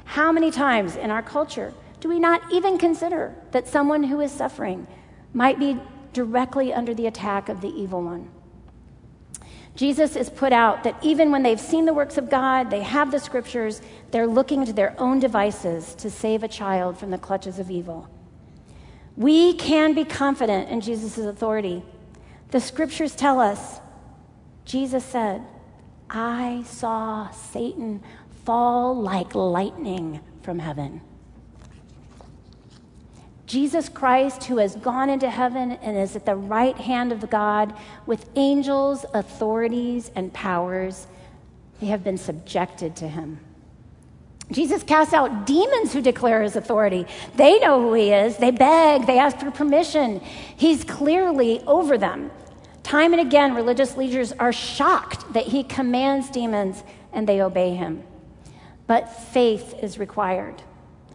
How 0.04 0.30
many 0.30 0.52
times 0.52 0.94
in 0.94 1.10
our 1.10 1.22
culture 1.22 1.74
do 1.98 2.08
we 2.08 2.20
not 2.20 2.40
even 2.52 2.78
consider 2.78 3.34
that 3.50 3.66
someone 3.66 4.04
who 4.04 4.20
is 4.20 4.30
suffering 4.30 4.86
might 5.32 5.58
be 5.58 5.76
directly 6.12 6.72
under 6.72 6.94
the 6.94 7.08
attack 7.08 7.48
of 7.48 7.60
the 7.60 7.70
evil 7.70 8.00
one? 8.04 8.30
Jesus 9.74 10.14
is 10.14 10.30
put 10.30 10.52
out 10.52 10.84
that 10.84 11.02
even 11.02 11.32
when 11.32 11.42
they've 11.42 11.58
seen 11.58 11.84
the 11.84 11.92
works 11.92 12.16
of 12.16 12.30
God, 12.30 12.70
they 12.70 12.84
have 12.84 13.10
the 13.10 13.18
scriptures, 13.18 13.82
they're 14.12 14.28
looking 14.28 14.64
to 14.66 14.72
their 14.72 14.94
own 15.00 15.18
devices 15.18 15.96
to 15.96 16.08
save 16.08 16.44
a 16.44 16.48
child 16.48 16.96
from 16.96 17.10
the 17.10 17.18
clutches 17.18 17.58
of 17.58 17.72
evil. 17.72 18.08
We 19.16 19.54
can 19.54 19.94
be 19.94 20.04
confident 20.04 20.70
in 20.70 20.80
Jesus' 20.80 21.18
authority. 21.18 21.82
The 22.50 22.60
scriptures 22.60 23.14
tell 23.14 23.40
us 23.40 23.80
Jesus 24.64 25.04
said, 25.04 25.42
I 26.08 26.62
saw 26.66 27.30
Satan 27.30 28.02
fall 28.44 28.94
like 28.94 29.34
lightning 29.34 30.20
from 30.42 30.58
heaven. 30.58 31.00
Jesus 33.46 33.88
Christ, 33.88 34.44
who 34.44 34.56
has 34.56 34.74
gone 34.76 35.10
into 35.10 35.28
heaven 35.28 35.72
and 35.72 35.96
is 35.96 36.16
at 36.16 36.24
the 36.24 36.34
right 36.34 36.76
hand 36.76 37.12
of 37.12 37.28
God 37.30 37.74
with 38.06 38.28
angels, 38.36 39.04
authorities, 39.12 40.10
and 40.16 40.32
powers, 40.32 41.06
they 41.80 41.86
have 41.86 42.02
been 42.02 42.18
subjected 42.18 42.96
to 42.96 43.08
him. 43.08 43.38
Jesus 44.50 44.82
casts 44.82 45.14
out 45.14 45.46
demons 45.46 45.92
who 45.92 46.00
declare 46.00 46.42
his 46.42 46.54
authority. 46.54 47.06
They 47.36 47.58
know 47.58 47.80
who 47.80 47.94
he 47.94 48.12
is. 48.12 48.36
They 48.36 48.50
beg, 48.50 49.06
they 49.06 49.18
ask 49.18 49.38
for 49.38 49.50
permission. 49.50 50.20
He's 50.56 50.84
clearly 50.84 51.60
over 51.60 51.96
them. 51.96 52.30
Time 52.82 53.14
and 53.14 53.20
again, 53.20 53.54
religious 53.54 53.96
leaders 53.96 54.32
are 54.32 54.52
shocked 54.52 55.32
that 55.32 55.46
he 55.46 55.64
commands 55.64 56.30
demons 56.30 56.84
and 57.12 57.26
they 57.26 57.40
obey 57.40 57.74
him. 57.74 58.04
But 58.86 59.08
faith 59.08 59.74
is 59.82 59.98
required. 59.98 60.62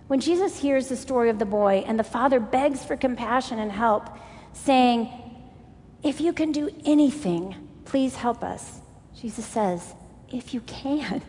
When 0.08 0.20
Jesus 0.20 0.60
hears 0.60 0.89
the 0.89 0.98
story 0.98 1.30
of 1.30 1.38
the 1.38 1.46
boy 1.46 1.84
and 1.86 2.00
the 2.00 2.04
father 2.04 2.39
begs 2.39 2.84
for 2.84 2.98
compassion 2.98 3.60
and 3.60 3.72
help, 3.72 4.10
saying, 4.54 5.08
If 6.02 6.20
you 6.20 6.34
can 6.34 6.52
do 6.52 6.72
anything, 6.84 7.56
please 7.86 8.15
help 8.15 8.44
us, 8.44 8.82
Jesus 9.15 9.46
says, 9.46 9.94
If 10.32 10.56
you 10.56 10.62
can. 10.62 11.22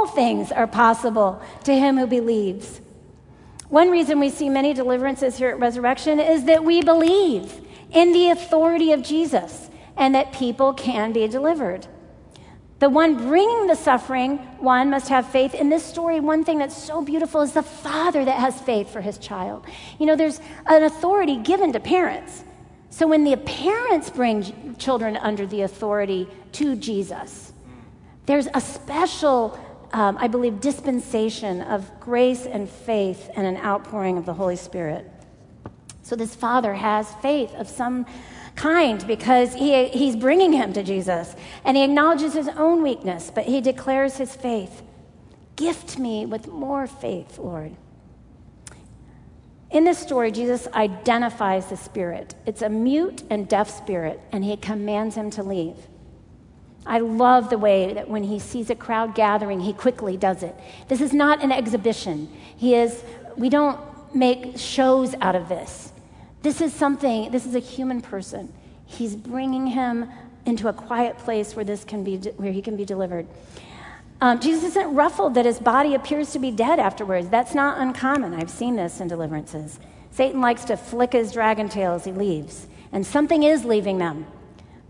All 0.00 0.06
things 0.06 0.50
are 0.50 0.66
possible 0.66 1.42
to 1.64 1.74
him 1.74 1.98
who 1.98 2.06
believes. 2.06 2.80
One 3.68 3.90
reason 3.90 4.18
we 4.18 4.30
see 4.30 4.48
many 4.48 4.72
deliverances 4.72 5.36
here 5.36 5.50
at 5.50 5.58
Resurrection 5.58 6.18
is 6.18 6.44
that 6.44 6.64
we 6.64 6.80
believe 6.80 7.52
in 7.90 8.14
the 8.14 8.30
authority 8.30 8.92
of 8.92 9.02
Jesus 9.02 9.68
and 9.98 10.14
that 10.14 10.32
people 10.32 10.72
can 10.72 11.12
be 11.12 11.28
delivered. 11.28 11.86
The 12.78 12.88
one 12.88 13.28
bringing 13.28 13.66
the 13.66 13.74
suffering, 13.74 14.38
one 14.58 14.88
must 14.88 15.10
have 15.10 15.28
faith. 15.28 15.54
In 15.54 15.68
this 15.68 15.84
story, 15.84 16.18
one 16.18 16.44
thing 16.44 16.56
that's 16.56 16.82
so 16.82 17.02
beautiful 17.02 17.42
is 17.42 17.52
the 17.52 17.62
father 17.62 18.24
that 18.24 18.38
has 18.38 18.58
faith 18.58 18.90
for 18.90 19.02
his 19.02 19.18
child. 19.18 19.66
You 19.98 20.06
know, 20.06 20.16
there's 20.16 20.40
an 20.64 20.82
authority 20.84 21.36
given 21.36 21.74
to 21.74 21.80
parents. 21.80 22.42
So 22.88 23.06
when 23.06 23.24
the 23.24 23.36
parents 23.36 24.08
bring 24.08 24.76
children 24.78 25.18
under 25.18 25.46
the 25.46 25.60
authority 25.60 26.26
to 26.52 26.74
Jesus, 26.74 27.52
there's 28.24 28.48
a 28.54 28.62
special, 28.62 29.58
um, 29.92 30.16
I 30.18 30.28
believe, 30.28 30.60
dispensation 30.60 31.62
of 31.62 31.88
grace 32.00 32.46
and 32.46 32.68
faith 32.68 33.30
and 33.34 33.46
an 33.46 33.56
outpouring 33.56 34.16
of 34.16 34.26
the 34.26 34.34
Holy 34.34 34.56
Spirit. 34.56 35.10
So 36.02 36.16
this 36.16 36.34
father 36.34 36.74
has 36.74 37.12
faith 37.16 37.54
of 37.54 37.68
some 37.68 38.06
kind 38.56 39.04
because 39.06 39.54
he, 39.54 39.88
he's 39.88 40.16
bringing 40.16 40.52
him 40.52 40.72
to 40.72 40.82
Jesus. 40.82 41.34
And 41.64 41.76
he 41.76 41.84
acknowledges 41.84 42.34
his 42.34 42.48
own 42.48 42.82
weakness, 42.82 43.30
but 43.34 43.44
he 43.44 43.60
declares 43.60 44.16
his 44.16 44.34
faith. 44.34 44.82
Gift 45.56 45.98
me 45.98 46.26
with 46.26 46.48
more 46.48 46.86
faith, 46.86 47.38
Lord. 47.38 47.76
In 49.70 49.84
this 49.84 49.98
story, 49.98 50.32
Jesus 50.32 50.66
identifies 50.68 51.66
the 51.66 51.76
spirit. 51.76 52.34
It's 52.44 52.62
a 52.62 52.68
mute 52.68 53.22
and 53.30 53.48
deaf 53.48 53.70
spirit, 53.70 54.20
and 54.32 54.44
he 54.44 54.56
commands 54.56 55.14
him 55.14 55.30
to 55.30 55.42
leave. 55.42 55.76
I 56.90 56.98
love 56.98 57.50
the 57.50 57.56
way 57.56 57.92
that 57.94 58.10
when 58.10 58.24
he 58.24 58.40
sees 58.40 58.68
a 58.68 58.74
crowd 58.74 59.14
gathering, 59.14 59.60
he 59.60 59.72
quickly 59.72 60.16
does 60.16 60.42
it. 60.42 60.56
This 60.88 61.00
is 61.00 61.12
not 61.12 61.40
an 61.40 61.52
exhibition. 61.52 62.28
He 62.56 62.74
is, 62.74 63.04
we 63.36 63.48
don't 63.48 63.78
make 64.12 64.58
shows 64.58 65.14
out 65.20 65.36
of 65.36 65.48
this. 65.48 65.92
This 66.42 66.60
is 66.60 66.72
something, 66.72 67.30
this 67.30 67.46
is 67.46 67.54
a 67.54 67.60
human 67.60 68.00
person. 68.00 68.52
He's 68.86 69.14
bringing 69.14 69.68
him 69.68 70.10
into 70.44 70.66
a 70.66 70.72
quiet 70.72 71.16
place 71.16 71.54
where, 71.54 71.64
this 71.64 71.84
can 71.84 72.02
be, 72.02 72.16
where 72.16 72.50
he 72.50 72.60
can 72.60 72.76
be 72.76 72.84
delivered. 72.84 73.28
Um, 74.20 74.40
Jesus 74.40 74.64
isn't 74.64 74.92
ruffled 74.92 75.34
that 75.34 75.44
his 75.44 75.60
body 75.60 75.94
appears 75.94 76.32
to 76.32 76.40
be 76.40 76.50
dead 76.50 76.80
afterwards. 76.80 77.28
That's 77.28 77.54
not 77.54 77.78
uncommon. 77.78 78.34
I've 78.34 78.50
seen 78.50 78.74
this 78.74 79.00
in 79.00 79.06
deliverances. 79.06 79.78
Satan 80.10 80.40
likes 80.40 80.64
to 80.64 80.76
flick 80.76 81.12
his 81.12 81.30
dragon 81.30 81.68
tail 81.68 81.92
as 81.92 82.04
he 82.04 82.10
leaves, 82.10 82.66
and 82.90 83.06
something 83.06 83.44
is 83.44 83.64
leaving 83.64 83.98
them. 83.98 84.26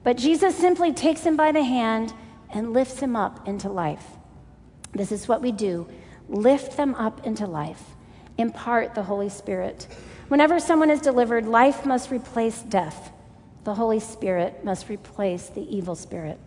But 0.03 0.17
Jesus 0.17 0.57
simply 0.57 0.93
takes 0.93 1.23
him 1.23 1.37
by 1.37 1.53
the 1.53 1.63
hand 1.63 2.13
and 2.53 2.73
lifts 2.73 3.01
him 3.01 3.17
up 3.17 3.47
into 3.47 3.69
life. 3.69 4.05
This 4.93 5.13
is 5.13 5.29
what 5.29 5.43
we 5.43 5.53
do 5.53 5.87
lift 6.29 6.77
them 6.77 6.95
up 6.95 7.27
into 7.27 7.45
life, 7.45 7.83
impart 8.39 8.95
the 8.95 9.03
Holy 9.03 9.29
Spirit. 9.29 9.89
Whenever 10.29 10.61
someone 10.61 10.91
is 10.91 11.01
delivered, 11.01 11.45
life 11.45 11.85
must 11.85 12.13
replace 12.13 12.63
death. 12.63 13.13
The 13.65 13.75
Holy 13.75 13.99
Spirit 13.99 14.65
must 14.65 14.89
replace 14.89 15.49
the 15.49 15.77
evil 15.77 15.97
spirit. 15.97 16.39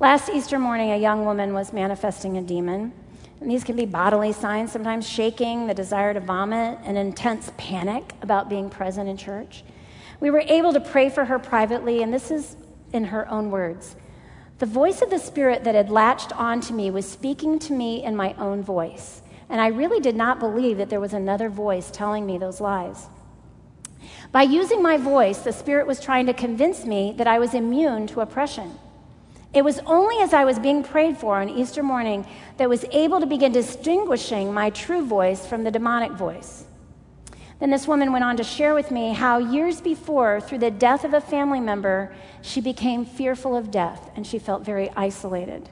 Last 0.00 0.28
Easter 0.30 0.58
morning, 0.58 0.90
a 0.90 0.96
young 0.96 1.24
woman 1.24 1.54
was 1.54 1.72
manifesting 1.72 2.36
a 2.36 2.42
demon. 2.42 2.92
And 3.40 3.50
these 3.50 3.64
can 3.64 3.76
be 3.76 3.86
bodily 3.86 4.32
signs, 4.32 4.72
sometimes 4.72 5.08
shaking, 5.08 5.66
the 5.66 5.74
desire 5.74 6.12
to 6.12 6.20
vomit, 6.20 6.78
an 6.84 6.96
intense 6.96 7.50
panic 7.56 8.12
about 8.20 8.50
being 8.50 8.68
present 8.68 9.08
in 9.08 9.16
church. 9.16 9.64
We 10.18 10.30
were 10.30 10.42
able 10.46 10.74
to 10.74 10.80
pray 10.80 11.08
for 11.08 11.24
her 11.24 11.38
privately, 11.38 12.02
and 12.02 12.12
this 12.12 12.30
is 12.30 12.56
in 12.92 13.04
her 13.04 13.28
own 13.28 13.50
words. 13.50 13.96
The 14.58 14.66
voice 14.66 15.00
of 15.00 15.10
the 15.10 15.18
Spirit 15.18 15.64
that 15.64 15.74
had 15.74 15.90
latched 15.90 16.32
onto 16.38 16.74
me 16.74 16.90
was 16.90 17.08
speaking 17.08 17.58
to 17.60 17.72
me 17.72 18.04
in 18.04 18.14
my 18.14 18.34
own 18.34 18.62
voice. 18.62 19.22
And 19.48 19.60
I 19.60 19.68
really 19.68 20.00
did 20.00 20.14
not 20.16 20.38
believe 20.38 20.76
that 20.76 20.90
there 20.90 21.00
was 21.00 21.14
another 21.14 21.48
voice 21.48 21.90
telling 21.90 22.26
me 22.26 22.38
those 22.38 22.60
lies. 22.60 23.06
By 24.32 24.42
using 24.42 24.82
my 24.82 24.96
voice, 24.96 25.38
the 25.38 25.52
Spirit 25.52 25.86
was 25.86 25.98
trying 25.98 26.26
to 26.26 26.34
convince 26.34 26.84
me 26.84 27.14
that 27.16 27.26
I 27.26 27.38
was 27.38 27.54
immune 27.54 28.06
to 28.08 28.20
oppression. 28.20 28.78
It 29.52 29.64
was 29.64 29.80
only 29.80 30.18
as 30.18 30.32
I 30.32 30.44
was 30.44 30.60
being 30.60 30.84
prayed 30.84 31.16
for 31.16 31.40
on 31.40 31.48
Easter 31.48 31.82
morning 31.82 32.24
that 32.56 32.64
I 32.64 32.68
was 32.68 32.84
able 32.92 33.18
to 33.18 33.26
begin 33.26 33.50
distinguishing 33.50 34.54
my 34.54 34.70
true 34.70 35.04
voice 35.04 35.44
from 35.44 35.64
the 35.64 35.72
demonic 35.72 36.12
voice. 36.12 36.64
Then 37.60 37.70
this 37.70 37.86
woman 37.86 38.10
went 38.10 38.24
on 38.24 38.38
to 38.38 38.42
share 38.42 38.74
with 38.74 38.90
me 38.90 39.12
how 39.12 39.36
years 39.38 39.82
before, 39.82 40.40
through 40.40 40.58
the 40.58 40.70
death 40.70 41.04
of 41.04 41.12
a 41.12 41.20
family 41.20 41.60
member, 41.60 42.12
she 42.40 42.60
became 42.60 43.04
fearful 43.04 43.54
of 43.54 43.70
death 43.70 44.10
and 44.16 44.26
she 44.26 44.38
felt 44.38 44.64
very 44.64 44.90
isolated. 44.96 45.68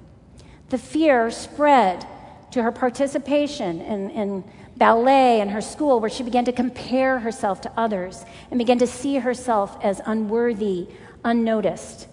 The 0.68 0.76
fear 0.76 1.30
spread 1.30 2.06
to 2.50 2.62
her 2.62 2.72
participation 2.72 3.80
in, 3.80 4.10
in 4.10 4.44
ballet 4.76 5.40
and 5.40 5.50
her 5.50 5.62
school, 5.62 5.98
where 5.98 6.10
she 6.10 6.22
began 6.22 6.44
to 6.44 6.52
compare 6.52 7.18
herself 7.20 7.62
to 7.62 7.72
others 7.74 8.24
and 8.50 8.58
began 8.58 8.78
to 8.78 8.86
see 8.86 9.16
herself 9.16 9.76
as 9.82 10.00
unworthy, 10.04 10.88
unnoticed. 11.24 12.06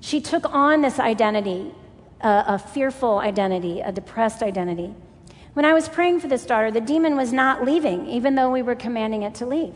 She 0.00 0.20
took 0.20 0.52
on 0.52 0.80
this 0.80 0.98
identity, 0.98 1.72
a, 2.22 2.44
a 2.48 2.58
fearful 2.58 3.18
identity, 3.18 3.80
a 3.80 3.92
depressed 3.92 4.42
identity. 4.42 4.94
When 5.52 5.64
I 5.64 5.72
was 5.72 5.88
praying 5.88 6.20
for 6.20 6.28
this 6.28 6.46
daughter, 6.46 6.70
the 6.70 6.80
demon 6.80 7.16
was 7.16 7.32
not 7.32 7.64
leaving, 7.64 8.06
even 8.06 8.34
though 8.34 8.50
we 8.50 8.62
were 8.62 8.74
commanding 8.74 9.22
it 9.22 9.34
to 9.36 9.46
leave. 9.46 9.74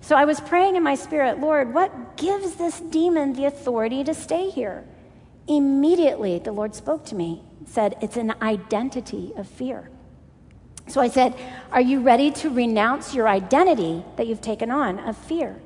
So 0.00 0.16
I 0.16 0.24
was 0.24 0.40
praying 0.40 0.76
in 0.76 0.82
my 0.82 0.94
spirit, 0.94 1.40
Lord, 1.40 1.74
what 1.74 2.16
gives 2.16 2.54
this 2.54 2.80
demon 2.80 3.32
the 3.32 3.46
authority 3.46 4.04
to 4.04 4.14
stay 4.14 4.48
here? 4.50 4.84
Immediately, 5.48 6.38
the 6.38 6.52
Lord 6.52 6.74
spoke 6.74 7.04
to 7.06 7.14
me, 7.14 7.42
said, 7.66 7.96
It's 8.00 8.16
an 8.16 8.34
identity 8.40 9.32
of 9.36 9.48
fear. 9.48 9.90
So 10.86 11.00
I 11.00 11.08
said, 11.08 11.34
Are 11.72 11.80
you 11.80 12.00
ready 12.00 12.30
to 12.32 12.50
renounce 12.50 13.14
your 13.14 13.28
identity 13.28 14.04
that 14.16 14.26
you've 14.26 14.40
taken 14.40 14.70
on 14.70 14.98
of 15.00 15.16
fear? 15.16 15.60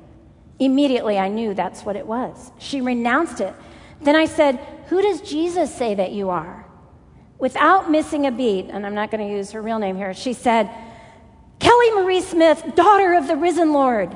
Immediately, 0.59 1.17
I 1.17 1.27
knew 1.27 1.53
that's 1.53 1.83
what 1.83 1.95
it 1.95 2.07
was. 2.07 2.51
She 2.57 2.81
renounced 2.81 3.39
it. 3.39 3.53
Then 4.01 4.15
I 4.15 4.25
said, 4.25 4.57
Who 4.87 5.01
does 5.01 5.21
Jesus 5.21 5.73
say 5.73 5.95
that 5.95 6.11
you 6.11 6.29
are? 6.29 6.62
Without 7.43 7.91
missing 7.91 8.25
a 8.25 8.31
beat, 8.31 8.69
and 8.69 8.85
I'm 8.85 8.95
not 8.95 9.11
going 9.11 9.27
to 9.27 9.35
use 9.35 9.51
her 9.51 9.61
real 9.61 9.77
name 9.77 9.97
here, 9.97 10.13
she 10.13 10.31
said, 10.31 10.69
Kelly 11.59 11.91
Marie 11.91 12.21
Smith, 12.21 12.63
daughter 12.73 13.15
of 13.15 13.27
the 13.27 13.35
risen 13.35 13.73
Lord. 13.73 14.15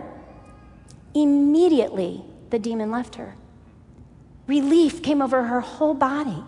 Immediately, 1.13 2.23
the 2.51 2.57
demon 2.57 2.89
left 2.89 3.15
her. 3.15 3.35
Relief 4.47 5.03
came 5.03 5.21
over 5.21 5.43
her 5.43 5.59
whole 5.59 5.93
body. 5.93 6.41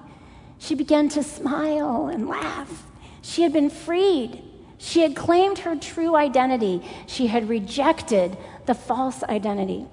She 0.57 0.73
began 0.73 1.09
to 1.09 1.21
smile 1.21 2.07
and 2.07 2.29
laugh. 2.29 2.85
She 3.21 3.41
had 3.41 3.51
been 3.51 3.69
freed. 3.69 4.41
She 4.77 5.01
had 5.01 5.17
claimed 5.17 5.59
her 5.59 5.75
true 5.75 6.15
identity. 6.15 6.81
She 7.07 7.27
had 7.27 7.49
rejected 7.49 8.37
the 8.67 8.73
false 8.73 9.21
identity. 9.23 9.85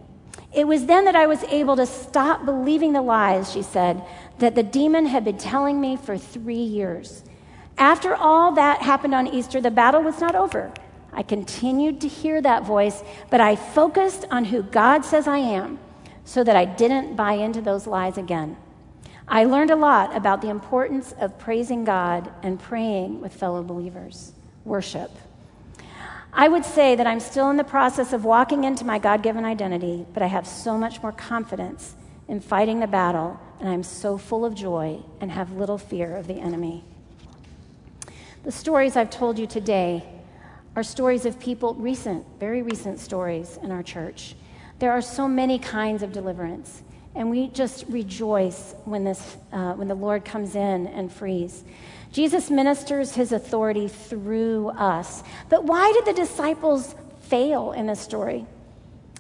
It 0.55 0.69
was 0.69 0.87
then 0.87 1.05
that 1.07 1.17
I 1.17 1.27
was 1.27 1.43
able 1.45 1.75
to 1.77 1.87
stop 1.87 2.45
believing 2.45 2.93
the 2.93 3.03
lies, 3.03 3.51
she 3.51 3.63
said, 3.63 4.05
that 4.39 4.55
the 4.55 4.63
demon 4.63 5.07
had 5.07 5.25
been 5.25 5.39
telling 5.39 5.81
me 5.81 5.97
for 5.97 6.19
three 6.19 6.55
years. 6.57 7.25
After 7.79 8.15
all 8.15 8.53
that 8.53 8.83
happened 8.83 9.15
on 9.15 9.27
Easter, 9.27 9.61
the 9.61 9.71
battle 9.71 10.03
was 10.03 10.21
not 10.21 10.35
over. 10.35 10.73
I 11.13 11.23
continued 11.23 12.01
to 12.03 12.09
hear 12.09 12.43
that 12.43 12.65
voice, 12.65 13.03
but 13.31 13.41
I 13.41 13.57
focused 13.57 14.27
on 14.31 14.47
who 14.47 14.63
God 14.63 15.05
says 15.05 15.27
I 15.27 15.39
am 15.39 15.79
so 16.25 16.45
that 16.45 16.57
I 16.57 16.65
didn't 16.65 17.17
buy 17.17 17.35
into 17.35 17.61
those 17.61 17.87
lies 17.87 18.19
again. 18.19 18.57
I 19.29 19.45
learned 19.45 19.71
a 19.71 19.77
lot 19.77 20.15
about 20.15 20.43
the 20.43 20.51
importance 20.51 21.15
of 21.19 21.39
praising 21.39 21.85
God 21.85 22.31
and 22.43 22.61
praying 22.61 23.21
with 23.21 23.33
fellow 23.33 23.63
believers, 23.63 24.33
worship. 24.65 25.11
I 26.33 26.49
would 26.49 26.65
say 26.65 26.95
that 26.97 27.07
I'm 27.07 27.21
still 27.21 27.49
in 27.51 27.57
the 27.57 27.65
process 27.65 28.13
of 28.13 28.25
walking 28.25 28.65
into 28.65 28.85
my 28.85 28.99
God 28.99 29.23
given 29.23 29.45
identity, 29.45 30.07
but 30.13 30.23
I 30.23 30.27
have 30.27 30.47
so 30.47 30.77
much 30.77 31.03
more 31.03 31.13
confidence 31.13 31.95
in 32.29 32.41
fighting 32.41 32.81
the 32.81 32.87
battle, 32.87 33.41
and 33.61 33.69
I'm 33.69 33.83
so 33.83 34.19
full 34.19 34.45
of 34.45 34.55
joy 34.55 35.01
and 35.21 35.31
have 35.31 35.53
little 35.53 35.79
fear 35.79 36.17
of 36.17 36.27
the 36.27 36.35
enemy. 36.35 36.85
The 38.45 38.53
stories 38.53 38.97
I've 38.97 39.11
told 39.11 39.39
you 39.39 39.47
today 39.47 40.05
are 40.77 40.83
stories 40.83 41.25
of 41.27 41.41
people, 41.41 41.75
recent, 41.75 42.25
very 42.39 42.63
recent 42.63 43.01
stories 43.01 43.59
in 43.63 43.73
our 43.73 43.83
church. 43.83 44.35
There 44.79 44.93
are 44.93 45.01
so 45.01 45.27
many 45.27 45.59
kinds 45.59 46.03
of 46.03 46.13
deliverance. 46.13 46.83
And 47.15 47.31
we 47.31 47.49
just 47.49 47.87
rejoice 47.89 48.75
when, 48.85 49.03
this, 49.03 49.39
uh, 49.51 49.73
when 49.73 49.89
the 49.89 49.95
Lord 49.95 50.25
comes 50.25 50.55
in 50.55 50.87
and 50.89 51.11
frees. 51.11 51.65
Jesus 52.13 52.51
ministers 52.51 53.15
his 53.15 53.33
authority 53.33 53.89
through 53.89 54.69
us. 54.77 55.23
But 55.49 55.65
why 55.65 55.91
did 55.93 56.05
the 56.05 56.13
disciples 56.13 56.95
fail 57.23 57.73
in 57.73 57.87
this 57.87 58.01
story? 58.01 58.45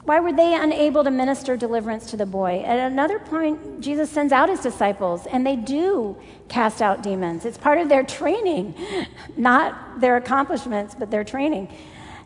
Why 0.06 0.20
were 0.20 0.32
they 0.32 0.54
unable 0.54 1.02
to 1.02 1.10
minister 1.10 1.56
deliverance 1.56 2.06
to 2.12 2.16
the 2.16 2.26
boy? 2.26 2.62
At 2.64 2.78
another 2.78 3.18
point, 3.18 3.80
Jesus 3.80 4.08
sends 4.08 4.32
out 4.32 4.48
his 4.48 4.60
disciples, 4.60 5.26
and 5.26 5.44
they 5.44 5.56
do 5.56 6.16
cast 6.48 6.80
out 6.80 7.02
demons. 7.02 7.44
It's 7.44 7.58
part 7.58 7.78
of 7.78 7.88
their 7.88 8.04
training, 8.04 8.76
not 9.36 10.00
their 10.00 10.16
accomplishments, 10.16 10.94
but 10.96 11.10
their 11.10 11.24
training. 11.24 11.74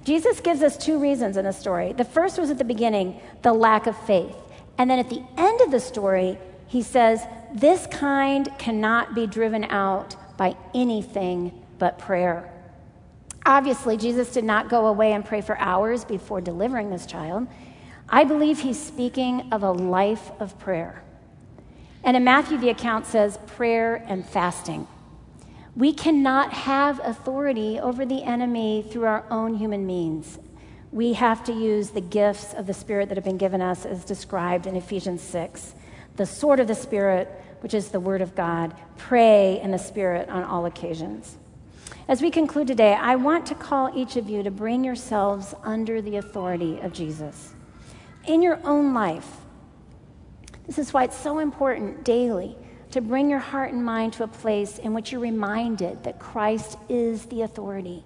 Jesus 0.04 0.40
gives 0.40 0.62
us 0.62 0.76
two 0.76 0.98
reasons 0.98 1.38
in 1.38 1.46
the 1.46 1.52
story. 1.52 1.94
The 1.94 2.04
first 2.04 2.38
was 2.38 2.50
at 2.50 2.58
the 2.58 2.64
beginning 2.64 3.18
the 3.40 3.54
lack 3.54 3.86
of 3.86 3.96
faith. 4.04 4.36
And 4.76 4.90
then 4.90 4.98
at 4.98 5.08
the 5.08 5.22
end 5.38 5.62
of 5.62 5.70
the 5.70 5.80
story, 5.80 6.38
he 6.66 6.82
says, 6.82 7.26
This 7.54 7.86
kind 7.86 8.46
cannot 8.58 9.14
be 9.14 9.26
driven 9.26 9.64
out 9.64 10.16
by 10.36 10.54
anything 10.74 11.64
but 11.78 11.98
prayer. 11.98 12.52
Obviously, 13.46 13.96
Jesus 13.96 14.32
did 14.32 14.44
not 14.44 14.68
go 14.68 14.86
away 14.86 15.12
and 15.12 15.24
pray 15.24 15.40
for 15.40 15.56
hours 15.58 16.04
before 16.04 16.42
delivering 16.42 16.90
this 16.90 17.06
child. 17.06 17.48
I 18.10 18.24
believe 18.24 18.60
he's 18.60 18.80
speaking 18.80 19.52
of 19.52 19.62
a 19.62 19.70
life 19.70 20.30
of 20.40 20.58
prayer. 20.58 21.02
And 22.04 22.16
in 22.16 22.24
Matthew, 22.24 22.58
the 22.58 22.70
account 22.70 23.06
says 23.06 23.38
prayer 23.46 24.04
and 24.06 24.26
fasting. 24.26 24.86
We 25.76 25.92
cannot 25.92 26.52
have 26.52 27.00
authority 27.04 27.78
over 27.78 28.04
the 28.04 28.24
enemy 28.24 28.84
through 28.90 29.04
our 29.04 29.24
own 29.30 29.54
human 29.54 29.86
means 29.86 30.38
we 30.92 31.12
have 31.12 31.44
to 31.44 31.52
use 31.52 31.90
the 31.90 32.00
gifts 32.00 32.52
of 32.52 32.66
the 32.66 32.74
Spirit 32.74 33.08
that 33.08 33.16
have 33.16 33.24
been 33.24 33.36
given 33.36 33.62
us 33.62 33.86
as 33.86 34.04
described 34.04 34.66
in 34.66 34.74
Ephesians 34.74 35.22
6. 35.22 35.74
The 36.16 36.26
sword 36.26 36.58
of 36.58 36.66
the 36.66 36.74
Spirit, 36.74 37.28
which 37.60 37.74
is 37.74 37.88
the 37.88 38.00
Word 38.00 38.20
of 38.20 38.34
God. 38.34 38.74
Pray 38.96 39.60
in 39.60 39.70
the 39.70 39.78
Spirit 39.78 40.28
on 40.28 40.42
all 40.42 40.66
occasions. 40.66 41.36
As 42.08 42.20
we 42.20 42.30
conclude 42.30 42.66
today, 42.66 42.94
I 42.94 43.14
want 43.14 43.46
to 43.46 43.54
call 43.54 43.96
each 43.96 44.16
of 44.16 44.28
you 44.28 44.42
to 44.42 44.50
bring 44.50 44.82
yourselves 44.82 45.54
under 45.62 46.02
the 46.02 46.16
authority 46.16 46.80
of 46.80 46.92
Jesus. 46.92 47.54
In 48.26 48.42
your 48.42 48.60
own 48.64 48.94
life, 48.94 49.28
this 50.66 50.78
is 50.78 50.92
why 50.92 51.04
it's 51.04 51.16
so 51.16 51.38
important 51.38 52.04
daily 52.04 52.56
to 52.90 53.00
bring 53.00 53.30
your 53.30 53.38
heart 53.38 53.72
and 53.72 53.84
mind 53.84 54.12
to 54.14 54.24
a 54.24 54.28
place 54.28 54.78
in 54.78 54.94
which 54.94 55.12
you're 55.12 55.20
reminded 55.20 56.04
that 56.04 56.18
Christ 56.18 56.76
is 56.88 57.26
the 57.26 57.42
authority 57.42 58.04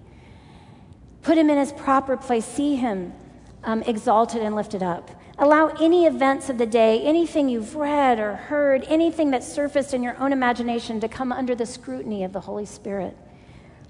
Put 1.25 1.39
him 1.39 1.49
in 1.49 1.57
his 1.57 1.73
proper 1.73 2.17
place. 2.17 2.45
See 2.45 2.75
him 2.75 3.11
um, 3.63 3.81
exalted 3.81 4.43
and 4.43 4.55
lifted 4.55 4.83
up. 4.83 5.09
Allow 5.39 5.69
any 5.81 6.05
events 6.05 6.51
of 6.51 6.59
the 6.59 6.67
day, 6.67 7.01
anything 7.01 7.49
you've 7.49 7.75
read 7.75 8.19
or 8.19 8.35
heard, 8.35 8.85
anything 8.87 9.31
that 9.31 9.43
surfaced 9.43 9.95
in 9.95 10.03
your 10.03 10.15
own 10.19 10.31
imagination 10.31 10.99
to 10.99 11.07
come 11.07 11.31
under 11.31 11.55
the 11.55 11.65
scrutiny 11.65 12.23
of 12.23 12.31
the 12.31 12.41
Holy 12.41 12.67
Spirit. 12.67 13.17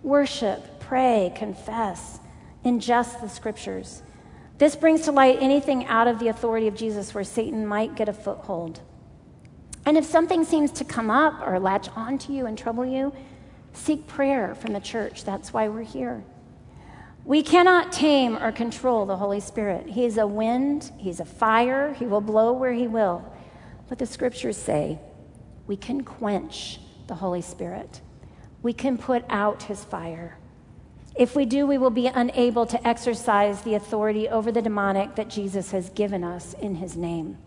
Worship, 0.01 0.79
pray, 0.79 1.33
confess, 1.35 2.21
ingest 2.63 3.19
the 3.19 3.27
scriptures. 3.27 4.01
This 4.57 4.75
brings 4.75 5.01
to 5.01 5.11
light 5.11 5.37
anything 5.41 5.85
out 5.85 6.07
of 6.07 6.19
the 6.19 6.29
authority 6.29 6.67
of 6.67 6.75
Jesus 6.75 7.13
where 7.13 7.23
Satan 7.23 7.67
might 7.67 7.95
get 7.95 8.07
a 8.07 8.13
foothold. 8.13 8.79
And 9.85 9.97
if 9.97 10.05
something 10.05 10.45
seems 10.45 10.71
to 10.71 10.85
come 10.85 11.11
up 11.11 11.45
or 11.45 11.59
latch 11.59 11.89
onto 11.95 12.31
you 12.33 12.45
and 12.45 12.57
trouble 12.57 12.85
you, 12.85 13.13
seek 13.73 14.07
prayer 14.07 14.55
from 14.55 14.73
the 14.73 14.79
church. 14.79 15.25
That's 15.25 15.53
why 15.53 15.67
we're 15.67 15.83
here. 15.83 16.23
We 17.25 17.43
cannot 17.43 17.91
tame 17.91 18.37
or 18.37 18.51
control 18.51 19.05
the 19.05 19.17
Holy 19.17 19.39
Spirit. 19.39 19.87
He 19.87 20.05
is 20.05 20.17
a 20.17 20.27
wind, 20.27 20.91
He's 20.97 21.19
a 21.19 21.25
fire, 21.25 21.93
He 21.93 22.05
will 22.05 22.21
blow 22.21 22.53
where 22.53 22.71
He 22.71 22.87
will. 22.87 23.25
But 23.89 23.99
the 23.99 24.05
scriptures 24.05 24.57
say 24.57 24.99
we 25.67 25.75
can 25.75 26.01
quench 26.01 26.79
the 27.07 27.15
Holy 27.15 27.41
Spirit, 27.41 28.01
we 28.61 28.73
can 28.73 28.97
put 28.97 29.25
out 29.29 29.63
His 29.63 29.83
fire. 29.83 30.37
If 31.15 31.35
we 31.35 31.45
do, 31.45 31.65
we 31.65 31.77
will 31.77 31.89
be 31.89 32.07
unable 32.07 32.65
to 32.65 32.87
exercise 32.87 33.61
the 33.61 33.75
authority 33.75 34.27
over 34.27 34.51
the 34.51 34.61
demonic 34.61 35.15
that 35.15 35.29
Jesus 35.29 35.71
has 35.71 35.89
given 35.91 36.23
us 36.23 36.53
in 36.55 36.75
His 36.75 36.97
name. 36.97 37.37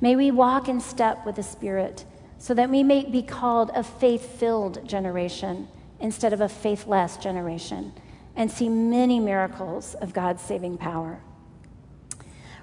May 0.00 0.14
we 0.14 0.30
walk 0.30 0.68
in 0.68 0.80
step 0.80 1.26
with 1.26 1.36
the 1.36 1.42
Spirit 1.42 2.04
so 2.38 2.54
that 2.54 2.70
we 2.70 2.82
may 2.82 3.04
be 3.04 3.22
called 3.22 3.70
a 3.74 3.82
faith 3.82 4.38
filled 4.38 4.86
generation 4.86 5.66
instead 5.98 6.32
of 6.32 6.40
a 6.40 6.48
faithless 6.48 7.16
generation 7.16 7.92
and 8.36 8.50
see 8.50 8.68
many 8.68 9.18
miracles 9.18 9.94
of 9.94 10.12
God's 10.12 10.42
saving 10.42 10.78
power. 10.78 11.20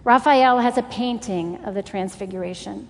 Raphael 0.04 0.60
has 0.60 0.78
a 0.78 0.84
painting 0.84 1.64
of 1.66 1.74
the 1.74 1.84
Transfiguration. 1.84 2.88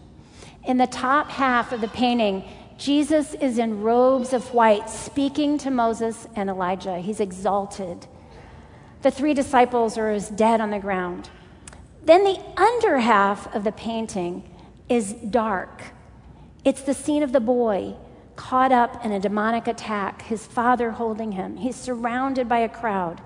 In 0.64 0.78
the 0.78 0.88
top 0.88 1.30
half 1.30 1.72
of 1.72 1.82
the 1.82 1.88
painting, 1.88 2.48
Jesus 2.82 3.36
is 3.36 3.60
in 3.60 3.84
robes 3.84 4.34
of 4.34 4.56
white 4.56 4.90
speaking 4.90 5.60
to 5.60 5.70
Moses 5.70 6.28
and 6.36 6.50
Elijah. 6.50 6.98
He's 6.98 7.20
exalted. 7.20 8.08
The 9.04 9.12
three 9.12 9.36
disciples 9.36 10.00
are 10.00 10.10
as 10.10 10.30
dead 10.30 10.60
on 10.60 10.72
the 10.72 10.80
ground. 10.80 11.30
Then 12.04 12.24
the 12.24 12.40
under 12.58 12.98
half 12.98 13.54
of 13.54 13.64
the 13.64 13.72
painting 13.72 14.50
is 14.90 15.14
dark. 15.14 15.84
It's 16.66 16.82
the 16.82 16.96
scene 16.96 17.22
of 17.22 17.34
the 17.34 17.40
boy 17.40 17.98
caught 18.36 18.72
up 18.72 19.06
in 19.06 19.12
a 19.12 19.20
demonic 19.20 19.68
attack, 19.68 20.24
his 20.24 20.48
father 20.48 20.90
holding 20.90 21.34
him. 21.34 21.58
He's 21.58 21.76
surrounded 21.76 22.50
by 22.50 22.62
a 22.62 22.70
crowd. 22.70 23.22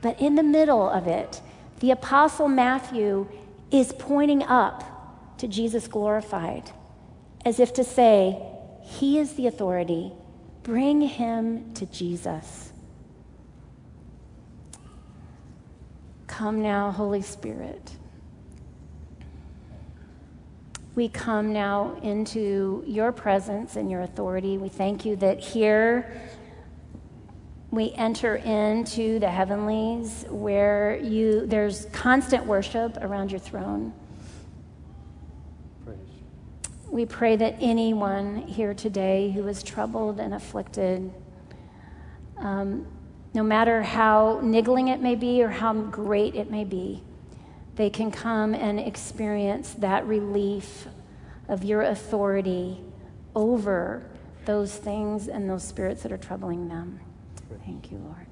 But 0.00 0.18
in 0.18 0.36
the 0.36 0.42
middle 0.42 0.88
of 0.88 1.06
it, 1.06 1.42
the 1.80 1.90
Apostle 1.90 2.48
Matthew 2.48 3.28
is 3.70 3.92
pointing 3.98 4.42
up 4.42 5.36
to 5.36 5.46
Jesus 5.46 5.86
glorified, 5.86 6.70
as 7.44 7.60
if 7.60 7.74
to 7.74 7.84
say, 7.84 8.46
He 8.90 9.18
is 9.18 9.34
the 9.34 9.46
authority. 9.46 10.12
Bring 10.62 11.00
him 11.00 11.72
to 11.74 11.86
Jesus. 11.86 12.72
Come 16.26 16.62
now, 16.62 16.90
Holy 16.90 17.22
Spirit 17.22 17.92
we 20.94 21.08
come 21.08 21.52
now 21.52 21.96
into 22.02 22.84
your 22.86 23.12
presence 23.12 23.76
and 23.76 23.90
your 23.90 24.02
authority. 24.02 24.58
We 24.58 24.68
thank 24.68 25.04
you 25.04 25.16
that 25.16 25.40
here 25.40 26.20
we 27.70 27.92
enter 27.92 28.36
into 28.36 29.20
the 29.20 29.30
heavenlies 29.30 30.26
where 30.28 30.98
you 30.98 31.46
there's 31.46 31.86
constant 31.86 32.44
worship 32.44 32.98
around 33.00 33.30
your 33.30 33.38
throne. 33.38 33.92
We 36.90 37.06
pray 37.06 37.36
that 37.36 37.56
anyone 37.60 38.38
here 38.48 38.74
today 38.74 39.30
who 39.30 39.46
is 39.46 39.62
troubled 39.62 40.18
and 40.18 40.34
afflicted, 40.34 41.12
um, 42.36 42.86
no 43.32 43.44
matter 43.44 43.82
how 43.82 44.40
niggling 44.42 44.88
it 44.88 45.00
may 45.00 45.14
be 45.14 45.40
or 45.40 45.50
how 45.50 45.72
great 45.72 46.34
it 46.34 46.50
may 46.50 46.64
be, 46.64 47.04
they 47.76 47.90
can 47.90 48.10
come 48.10 48.54
and 48.54 48.80
experience 48.80 49.72
that 49.78 50.04
relief 50.04 50.88
of 51.48 51.62
your 51.62 51.82
authority 51.82 52.80
over 53.36 54.02
those 54.44 54.74
things 54.74 55.28
and 55.28 55.48
those 55.48 55.62
spirits 55.62 56.02
that 56.02 56.10
are 56.10 56.18
troubling 56.18 56.68
them. 56.68 56.98
Thank 57.64 57.92
you, 57.92 57.98
Lord. 57.98 58.26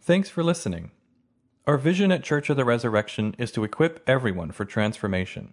Thanks 0.00 0.30
for 0.30 0.42
listening. 0.42 0.92
Our 1.66 1.76
vision 1.76 2.10
at 2.10 2.22
Church 2.22 2.48
of 2.48 2.56
the 2.56 2.64
Resurrection 2.64 3.34
is 3.38 3.52
to 3.52 3.64
equip 3.64 4.02
everyone 4.08 4.50
for 4.50 4.64
transformation. 4.64 5.52